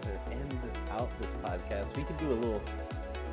[0.00, 0.58] to end
[0.92, 2.62] out this podcast, we could do a little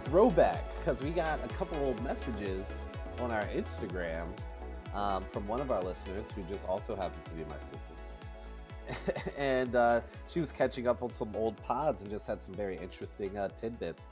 [0.03, 2.75] throwback because we got a couple old messages
[3.21, 4.27] on our Instagram
[4.93, 7.55] um, from one of our listeners who just also happens to be my
[8.97, 9.31] sister.
[9.37, 12.77] and uh, she was catching up on some old pods and just had some very
[12.77, 14.09] interesting uh, tidbits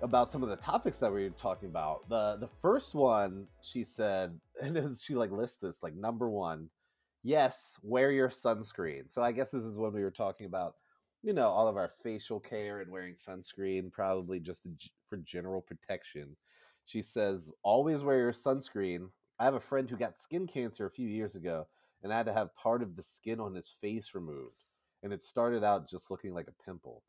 [0.00, 2.08] about some of the topics that we were talking about.
[2.08, 6.70] The the first one she said, and as she like lists this, like number one,
[7.22, 9.10] yes, wear your sunscreen.
[9.10, 10.74] So I guess this is when we were talking about,
[11.22, 14.66] you know, all of our facial care and wearing sunscreen, probably just
[15.08, 16.36] for general protection.
[16.84, 19.08] She says, always wear your sunscreen.
[19.38, 21.66] I have a friend who got skin cancer a few years ago
[22.02, 24.64] and I had to have part of the skin on his face removed.
[25.02, 27.02] And it started out just looking like a pimple.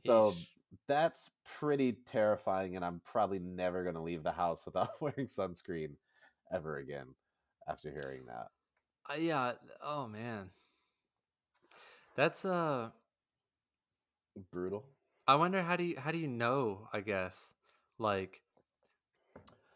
[0.00, 0.46] So Yeesh.
[0.86, 2.76] that's pretty terrifying.
[2.76, 5.90] And I'm probably never going to leave the house without wearing sunscreen
[6.52, 7.06] ever again
[7.68, 8.48] after hearing that.
[9.10, 9.52] Uh, yeah.
[9.82, 10.50] Oh man.
[12.16, 12.90] That's uh.
[14.52, 14.84] Brutal.
[15.26, 16.88] I wonder how do you how do you know?
[16.92, 17.54] I guess
[17.98, 18.40] like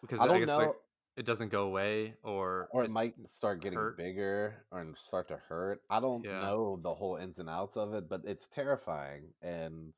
[0.00, 0.56] because I I, don't guess know.
[0.58, 0.74] like
[1.16, 3.96] it doesn't go away or or it might start getting hurt.
[3.98, 5.82] bigger or start to hurt.
[5.90, 6.40] I don't Yeah.
[6.42, 9.94] know the whole ins and outs of it, but it's terrifying, and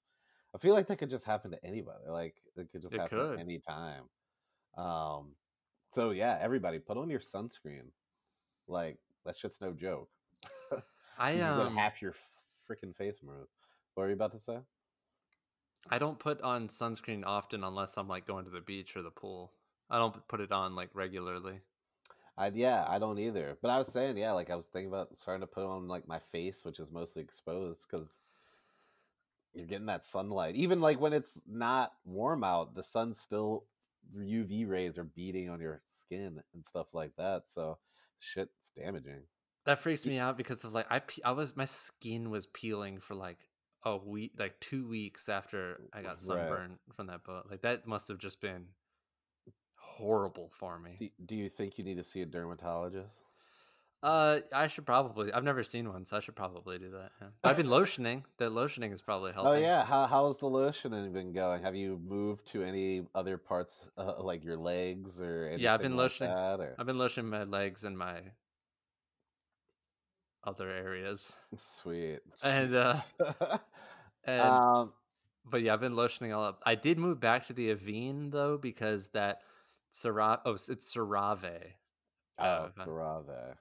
[0.54, 2.08] I feel like that could just happen to anybody.
[2.08, 3.32] Like it could just It happen could.
[3.34, 4.04] at any time.
[4.76, 5.36] Um,
[5.92, 7.90] so yeah, everybody, put on your sunscreen.
[8.66, 10.08] Like that shit's no joke.
[11.18, 12.14] I you can get um half your
[12.68, 13.48] freaking face removed.
[13.94, 14.58] What were you about to say?
[15.90, 19.10] I don't put on sunscreen often unless I'm like going to the beach or the
[19.10, 19.52] pool.
[19.90, 21.60] I don't put it on like regularly.
[22.36, 23.58] I yeah, I don't either.
[23.62, 26.08] But I was saying, yeah, like I was thinking about starting to put on like
[26.08, 28.18] my face, which is mostly exposed, because
[29.52, 30.56] you're getting that sunlight.
[30.56, 33.64] Even like when it's not warm out, the sun's still
[34.16, 37.46] UV rays are beating on your skin and stuff like that.
[37.46, 37.78] So
[38.18, 39.22] shit's damaging.
[39.66, 43.14] That freaks me out because of like I I was my skin was peeling for
[43.14, 43.38] like
[43.84, 46.20] a week, like two weeks after I got Right.
[46.20, 47.46] sunburned from that boat.
[47.50, 48.66] Like that must have just been
[49.76, 50.96] horrible for me.
[50.98, 53.23] Do, do you think you need to see a dermatologist?
[54.04, 55.32] Uh, I should probably.
[55.32, 57.10] I've never seen one, so I should probably do that.
[57.22, 57.28] yeah.
[57.42, 58.22] I've been lotioning.
[58.36, 59.52] The lotioning is probably helping.
[59.52, 61.62] Oh yeah, how how's the lotioning been going?
[61.62, 65.80] Have you moved to any other parts, uh, like your legs or anything Yeah, I've
[65.80, 68.20] been like lotioning- that, or- I've been lotioning my legs and my
[70.44, 71.32] other areas.
[71.54, 72.20] Sweet.
[72.42, 72.94] And, uh,
[74.26, 74.92] And um,
[75.46, 76.62] but yeah, I've been lotioning all up.
[76.66, 79.38] I did move back to the Aveeno though because that
[79.94, 80.40] Cerave.
[80.44, 80.68] Oh, it's
[82.38, 83.54] oh, uh, Cerave.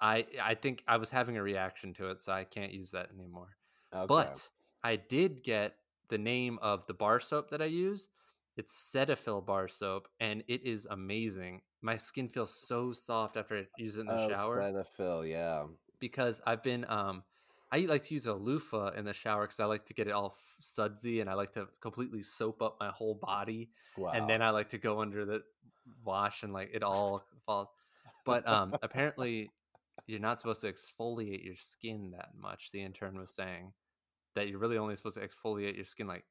[0.00, 3.10] I I think I was having a reaction to it, so I can't use that
[3.14, 3.56] anymore.
[3.94, 4.06] Okay.
[4.06, 4.48] But
[4.82, 5.74] I did get
[6.08, 8.08] the name of the bar soap that I use.
[8.56, 11.62] It's Cetaphil bar soap, and it is amazing.
[11.82, 15.64] My skin feels so soft after I use it in the oh, shower Cetaphil, yeah.
[15.98, 17.22] because I've been um
[17.72, 20.10] I like to use a loofah in the shower because I like to get it
[20.10, 24.10] all f- sudsy and I like to completely soap up my whole body Wow.
[24.10, 25.42] and then I like to go under the
[26.04, 27.68] wash and like it all falls.
[28.24, 29.50] But um apparently
[30.06, 32.70] you're not supposed to exfoliate your skin that much.
[32.72, 33.72] The intern was saying
[34.34, 36.24] that you're really only supposed to exfoliate your skin like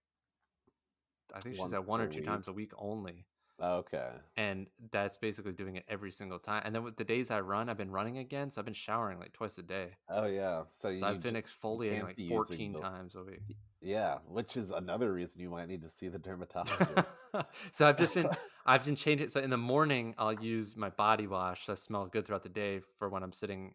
[1.34, 2.26] I think she said one or two week.
[2.26, 3.26] times a week only.
[3.62, 4.10] Okay.
[4.38, 6.62] And that's basically doing it every single time.
[6.66, 9.20] And then with the days I run, I've been running again, so I've been showering
[9.20, 9.90] like twice a day.
[10.10, 10.64] Oh yeah.
[10.68, 13.58] So, you So I've been exfoliating like be 14 the- times a week.
[13.82, 17.08] yeah, which is another reason you might need to see the dermatologist.
[17.72, 18.30] so I've just been
[18.66, 19.30] I've been changing.
[19.30, 22.82] So in the morning, I'll use my body wash that smells good throughout the day
[22.98, 23.74] for when I'm sitting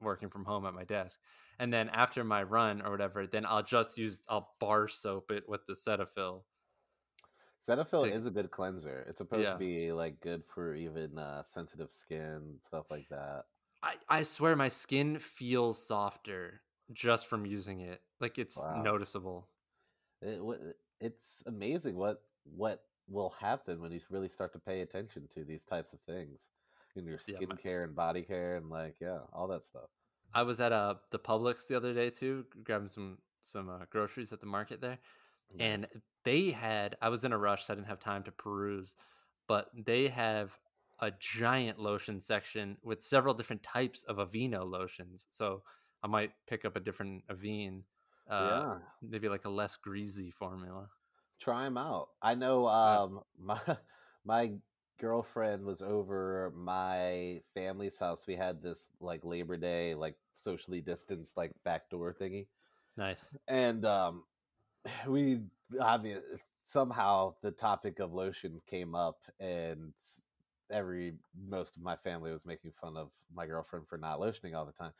[0.00, 1.18] working from home at my desk.
[1.58, 5.44] And then after my run or whatever, then I'll just use I'll bar soap it
[5.48, 6.42] with the Cetaphil.
[7.66, 9.04] Cetaphil is a good cleanser.
[9.08, 9.52] It's supposed Yeah.
[9.54, 13.44] to be like good for even uh, sensitive skin stuff like that.
[13.82, 16.60] I, I swear my skin feels softer
[16.92, 18.02] just from using it.
[18.20, 18.82] Like it's Wow.
[18.82, 19.48] noticeable.
[20.20, 20.40] It,
[21.00, 25.64] it's amazing what what will happen when you really start to pay attention to these
[25.64, 26.50] types of things
[26.96, 29.88] in your Yeah, my- skincare and body care and like yeah, all that stuff.
[30.34, 34.32] I was at uh the Publix the other day too, grabbing some some uh, groceries
[34.32, 34.98] at the market there,
[35.58, 36.02] and Nice.
[36.24, 36.96] They had.
[37.00, 38.96] I was in a rush, so I didn't have time to peruse,
[39.46, 40.58] but they have
[41.00, 45.26] a giant lotion section with several different types of Aveeno lotions.
[45.30, 45.62] So
[46.02, 47.82] I might pick up a different Aveeno,
[48.30, 50.88] uh, yeah, maybe like a less greasy formula.
[51.40, 52.08] try them out.
[52.22, 53.60] I know um my
[54.24, 54.52] my
[55.00, 58.26] girlfriend was over my family's house.
[58.26, 62.46] We had this like Labor Day like socially distanced like backdoor thingy.
[62.96, 63.34] Nice.
[63.48, 64.24] and um
[65.08, 65.40] we
[65.80, 66.22] obvious
[66.64, 69.92] somehow the topic of lotion came up and
[70.70, 71.14] every
[71.48, 74.72] most of my family was making fun of my girlfriend for not lotioning all the
[74.72, 74.92] time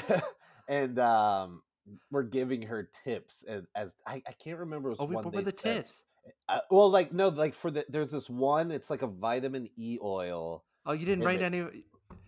[0.68, 1.62] and um
[2.10, 5.42] we're giving her tips and as I, I can't remember it was oh, what were
[5.42, 6.04] the said- tips?
[6.48, 9.98] uh, well like no like for the there's this one it's like a vitamin e
[10.02, 11.64] oil Oh, you didn't write it- any.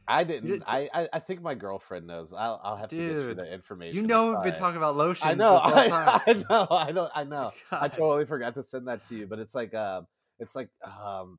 [0.09, 3.53] I didn't I, I think my girlfriend knows i'll, I'll have to get you the
[3.53, 5.31] information You know, we've been talking about lotions.
[5.31, 6.21] I know, this whole I, time.
[6.27, 7.51] I know, I don't, I know.
[7.73, 10.07] I totally forgot to send that to you, but it's like, um,
[10.39, 11.39] it's like, um,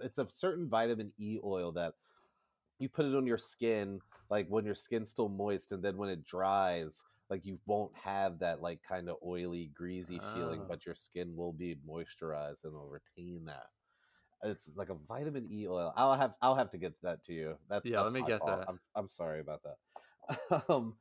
[0.00, 1.94] it's a certain vitamin E oil that
[2.78, 6.08] you put it on your skin, like when your skin's still moist, and then when
[6.08, 10.66] it dries, like you won't have that like kind of oily, greasy feeling, Oh.
[10.68, 13.66] but your skin will be moisturized and will retain that.
[14.44, 15.92] It's like a vitamin E oil.
[15.96, 17.56] I'll have I'll have to get that to you.
[17.70, 18.60] That, Yeah, that's let me get fault.
[18.60, 18.68] that.
[18.68, 20.64] I'm I'm sorry about that.
[20.68, 20.94] um,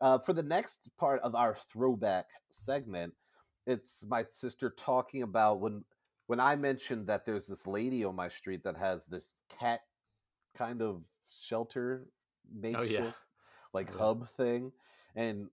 [0.00, 3.14] uh, for the next part of our throwback segment,
[3.66, 5.84] it's my sister talking about when
[6.26, 9.80] when I mentioned that there's this lady on my street that has this cat
[10.56, 11.02] kind of
[11.42, 12.06] shelter
[12.54, 13.16] makeshift
[13.72, 13.98] like Yeah.
[13.98, 14.72] hub thing,
[15.16, 15.48] and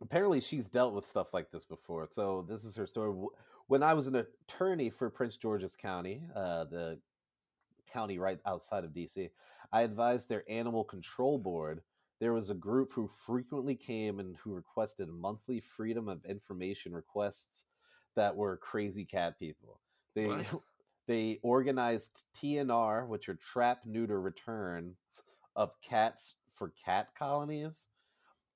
[0.00, 2.08] apparently she's dealt with stuff like this before.
[2.10, 3.12] So this is her story.
[3.68, 6.98] When I was an attorney for Prince George's County, uh, the
[7.92, 9.30] county right outside of DC,
[9.72, 11.82] I advised their animal control board.
[12.20, 17.64] There was a group who frequently came and who requested monthly freedom of information requests
[18.14, 19.80] that were crazy cat people.
[20.14, 20.46] They What?
[21.08, 24.96] they organized TNR, which are trap neuter returns
[25.56, 27.88] of cats for cat colonies,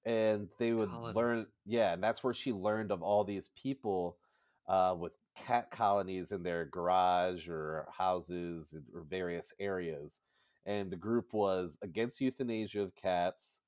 [0.04, 1.16] and they would Colonies.
[1.16, 1.46] learn.
[1.64, 4.16] Yeah, and that's where she learned of all these people
[4.68, 10.20] uh, with cat colonies in their garage or houses or various areas,
[10.64, 13.60] and the group was against euthanasia of cats,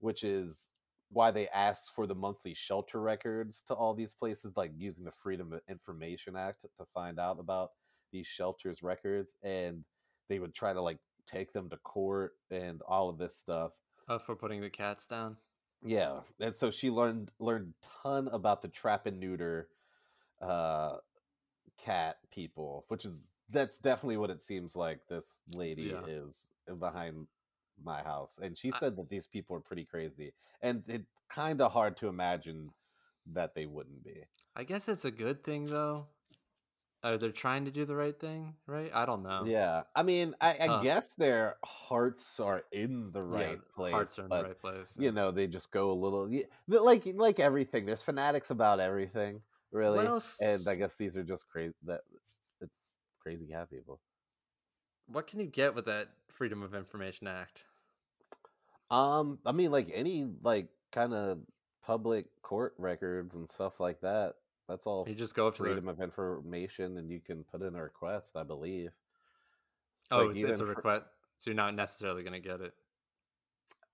[0.00, 0.72] which is
[1.10, 5.12] why they asked for the monthly shelter records to all these places, like using the
[5.12, 7.70] Freedom of Information Act to find out about
[8.12, 9.84] these shelters' records, and
[10.28, 13.72] they would try to like take them to court and all of this stuff.
[14.08, 15.36] Oh, for putting the cats down.
[15.84, 19.68] Yeah, and so she learned learned ton about the trap and neuter
[20.42, 20.96] uh
[21.78, 23.12] cat people, which is
[23.50, 26.04] that's definitely what it seems like this lady Yeah.
[26.06, 27.26] is behind
[27.82, 28.38] my house.
[28.40, 30.32] And she I- said that these people are pretty crazy.
[30.62, 32.70] And it kind of hard to imagine
[33.32, 34.24] that they wouldn't be.
[34.56, 36.06] I guess it's a good thing though.
[37.04, 38.90] Are they're trying to do the right thing, right?
[38.94, 39.42] I don't know.
[39.44, 39.82] Yeah.
[39.96, 43.92] I mean, I, I guess their hearts are in the Yeah, right place.
[43.92, 44.96] Hearts are in but the right place.
[44.96, 49.40] you know they just go a little yeah, like like everything there's fanatics about everything
[49.72, 50.40] really What else?
[50.40, 52.02] and i guess these are just crazy that
[52.60, 54.00] it's crazy cat people
[55.06, 57.64] What can you get with that Freedom of Information Act?
[58.90, 61.38] um i mean like any like kind of
[61.82, 64.34] public court records and stuff like that
[64.68, 67.74] that's all You just go up to freedom of information and you can put in
[67.74, 68.90] a request i believe
[70.10, 71.04] oh, like, it's, it's a request,
[71.38, 72.74] so you're not necessarily going to get it.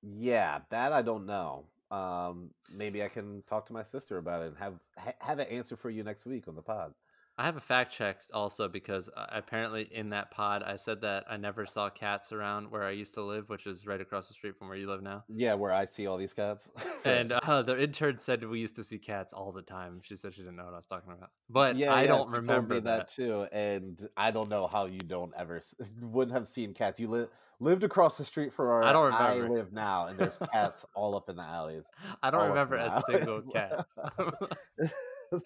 [0.03, 4.49] yeah that i don't know um maybe i can talk to my sister about it
[4.49, 6.93] and have ha- have an answer for you next week on the pod
[7.39, 11.25] I have a fact check also because uh, apparently in that pod I said that
[11.31, 14.35] I never saw cats around where I used to live, which is right across the
[14.35, 15.25] street from where you live now.
[15.29, 16.69] yeah where i see all these cats
[17.05, 20.01] And uh, the intern said we used to see cats all the time.
[20.03, 22.29] She said she didn't know what I was talking about, but yeah, I yeah, don't
[22.31, 23.09] remember me that.
[23.09, 25.63] too, and I don't know how you don't ever
[26.03, 26.99] wouldn't have seen cats.
[26.99, 27.27] You li-
[27.61, 31.15] lived across the street from where I don't I live now, and there's cats all
[31.17, 31.87] up in the alleys.
[32.23, 33.87] I don't remember a single cat.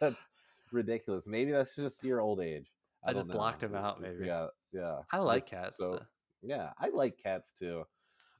[0.00, 0.26] that's
[0.72, 1.26] ridiculous.
[1.26, 2.70] Maybe that's just your old age.
[3.04, 3.34] I don't just know.
[3.34, 4.26] blocked 'em out, maybe.
[4.26, 4.98] Yeah, yeah.
[5.10, 5.76] I like cats.
[5.76, 6.06] So though.
[6.42, 7.84] yeah, I like cats too.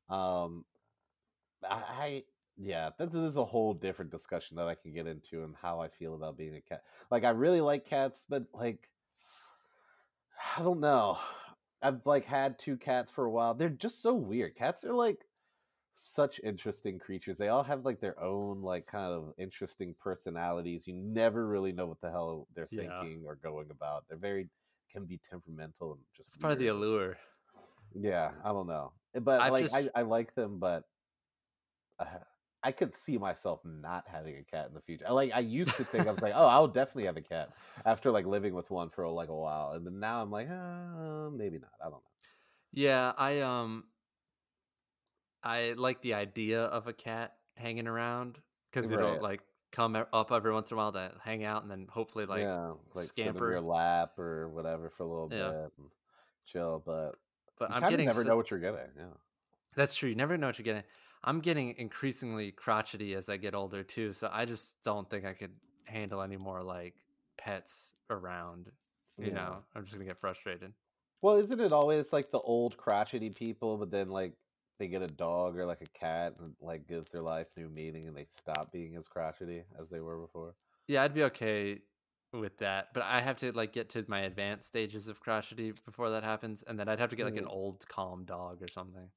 [0.08, 0.64] Um,
[1.68, 2.24] I, I
[2.56, 5.88] yeah, this is a whole different discussion that I can get into and how I
[5.88, 6.82] feel about being a cat.
[7.10, 8.88] Like I really like cats, but like
[10.58, 11.18] I don't know.
[11.80, 13.54] I've like had two cats for a while.
[13.54, 14.54] They're just so weird.
[14.54, 15.18] Cats are like
[15.94, 17.38] such interesting creatures.
[17.38, 20.86] They all have like their own like kind of interesting personalities.
[20.86, 22.76] You never really know what the hell they're Yeah.
[22.76, 24.06] thinking or going about.
[24.08, 24.50] They're very
[24.90, 27.18] can be temperamental and just It's part of the allure.
[27.94, 30.84] Yeah, I don't know, Eh, but I've like just- I, I like them, but
[31.98, 32.18] uh,
[32.62, 35.10] I could see myself not having a cat in the future.
[35.10, 37.52] Like I used to think I was like, oh, I'll definitely have a cat
[37.84, 41.30] after like living with one for like a while, and then now I'm like, uh,
[41.30, 41.72] maybe not.
[41.80, 42.02] I don't know.
[42.72, 43.88] Yeah, I um,
[45.44, 48.38] I like the idea of a cat hanging around
[48.70, 49.40] because it'll like
[49.70, 52.72] come up every once in a while to hang out and then hopefully like yeah,
[52.94, 53.50] like scamper.
[53.50, 55.48] your lap or whatever for a little Yeah.
[55.50, 55.88] bit and
[56.44, 56.82] chill.
[56.84, 57.16] But
[57.58, 58.90] But you I'm getting never so- know what you're getting.
[58.96, 59.04] Yeah.
[59.74, 60.08] That's true.
[60.10, 60.84] You never know what you're getting.
[61.24, 65.32] I'm getting increasingly crotchety as I get older too, so I just don't think I
[65.32, 65.52] could
[65.86, 66.94] handle any more like
[67.38, 68.70] pets around.
[69.18, 69.34] You Yeah.
[69.34, 70.72] know, I'm just gonna get frustrated.
[71.22, 74.34] Well, isn't it always like the old crotchety people, but then like
[74.82, 78.06] they get a dog or like a cat and like gives their life new meaning
[78.08, 80.56] and they stop being as crotchety as they were before?
[80.88, 81.82] Yeah, I'd be okay
[82.32, 86.10] with that, but I have to like get to my advanced stages of crotchety before
[86.10, 87.48] that happens, and then I'd have to get like an Mm.
[87.48, 89.10] old calm dog or something.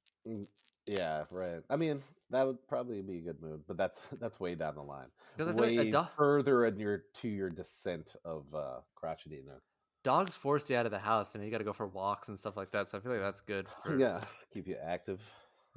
[0.86, 1.62] Yeah, right.
[1.68, 4.82] I mean, that would probably be a good mood, but that's that's way down the
[4.82, 5.10] line.
[5.36, 8.80] Because I feel like Way a dog, further in your to your descent of uh
[8.96, 9.68] crotchetyness.
[10.02, 12.38] dogs force you out of the house, and you got to go for walks and
[12.38, 12.88] stuff like that.
[12.88, 13.68] So I feel like that's good.
[13.82, 15.22] For, Yeah, keep you active,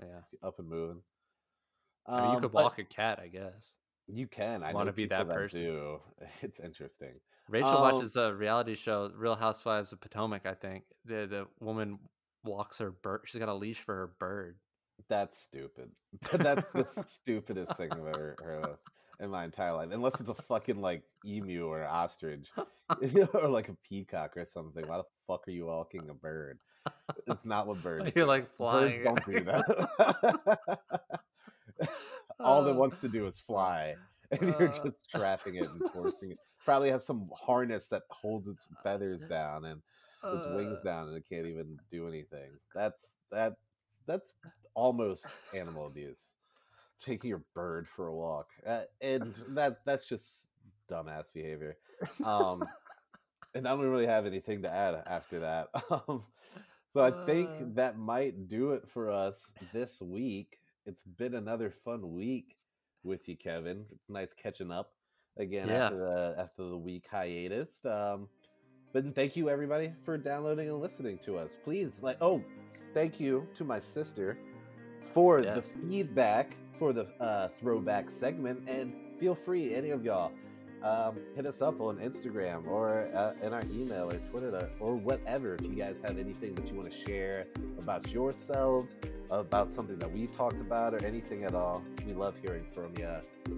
[0.02, 0.48] yeah.
[0.48, 1.02] up and moving.
[2.08, 3.76] I mean, you Um, could walk a cat, I guess.
[4.08, 4.64] You can.
[4.64, 5.62] I Wanna be people that that person.
[5.62, 6.00] Do.
[6.42, 7.20] It's interesting.
[7.48, 10.46] Rachel Um, watches a reality show, Real Housewives of Potomac.
[10.46, 12.00] I think the the woman
[12.44, 13.22] walks her bird.
[13.26, 14.60] She's got a leash for her bird.
[15.08, 15.92] That's stupid.
[16.32, 18.80] That's the stupidest thing I've ever heard of
[19.20, 19.90] in my entire life.
[19.92, 22.50] Unless it's a fucking like emu or ostrich
[23.34, 24.88] or like a peacock or something.
[24.88, 26.60] Why the fuck are you walking a bird?
[27.28, 28.12] It's not what birds.
[28.16, 28.28] You're do.
[28.28, 29.04] like flying.
[29.04, 30.80] Birds don't do that.
[32.40, 33.96] All it Uh, wants to do is fly,
[34.32, 34.74] and you're uh.
[34.84, 36.38] just trapping it and forcing it.
[36.66, 39.82] Probably has some harness that holds its feathers down and
[40.24, 42.52] its wings Uh, down, and it can't even do anything.
[42.76, 43.54] That's that.
[44.08, 44.34] That's
[44.74, 46.34] almost animal abuse.
[47.00, 50.50] Taking your bird for a walk, uh, and that that's just
[50.92, 51.78] dumbass behavior.
[52.26, 52.68] Um,
[53.56, 55.70] and I don't really have anything to add after that.
[55.90, 56.24] Um,
[56.94, 57.66] so I think Uh.
[57.76, 60.60] that might do it for us this week.
[60.86, 62.58] It's been another fun week
[63.04, 63.86] with you, Kevin.
[63.92, 64.94] It's nice catching up
[65.38, 65.86] again Yeah.
[65.86, 67.84] after the after the week hiatus.
[67.86, 68.28] Um,
[68.92, 71.58] but thank you everybody for downloading and listening to us.
[71.64, 72.44] Please, like, oh,
[72.94, 74.38] thank you to my sister
[75.02, 80.32] for the feedback for the uh, throwback segment, and feel free, any of y'all,
[80.84, 85.56] um, hit us up on Instagram or uh, in our email or Twitter or whatever.
[85.56, 89.00] If you guys have anything that you want to share about yourselves,
[89.30, 93.10] about something that we talked about, or anything at all, we love hearing from you.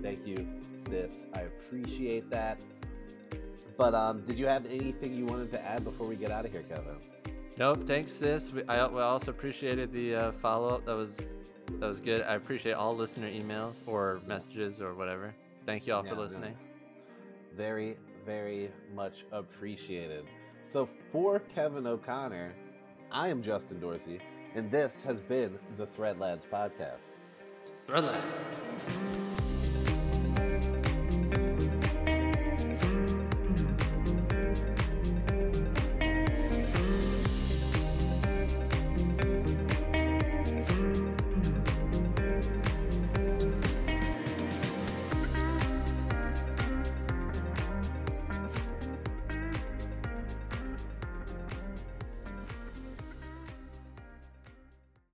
[0.02, 1.28] Thank you, sis.
[1.36, 2.58] I appreciate that.
[3.78, 6.52] But um, did you have anything you wanted to add before we get out of
[6.52, 6.96] here, Kevin?
[7.58, 7.86] Nope.
[7.86, 8.52] Thanks, sis.
[8.52, 10.86] We, I, we also appreciated the uh, follow up.
[10.86, 11.28] That was
[11.80, 12.22] that was good.
[12.24, 15.34] I appreciate all listener emails or messages or whatever.
[15.66, 16.56] Thank you all Yeah, for listening.
[17.56, 20.26] Very, very much appreciated.
[20.66, 22.54] So for Kevin O'Connor,
[23.12, 24.20] I am Justin Dorsey,
[24.56, 27.00] and this has been the Threadlads podcast.
[27.88, 29.31] Threadlads.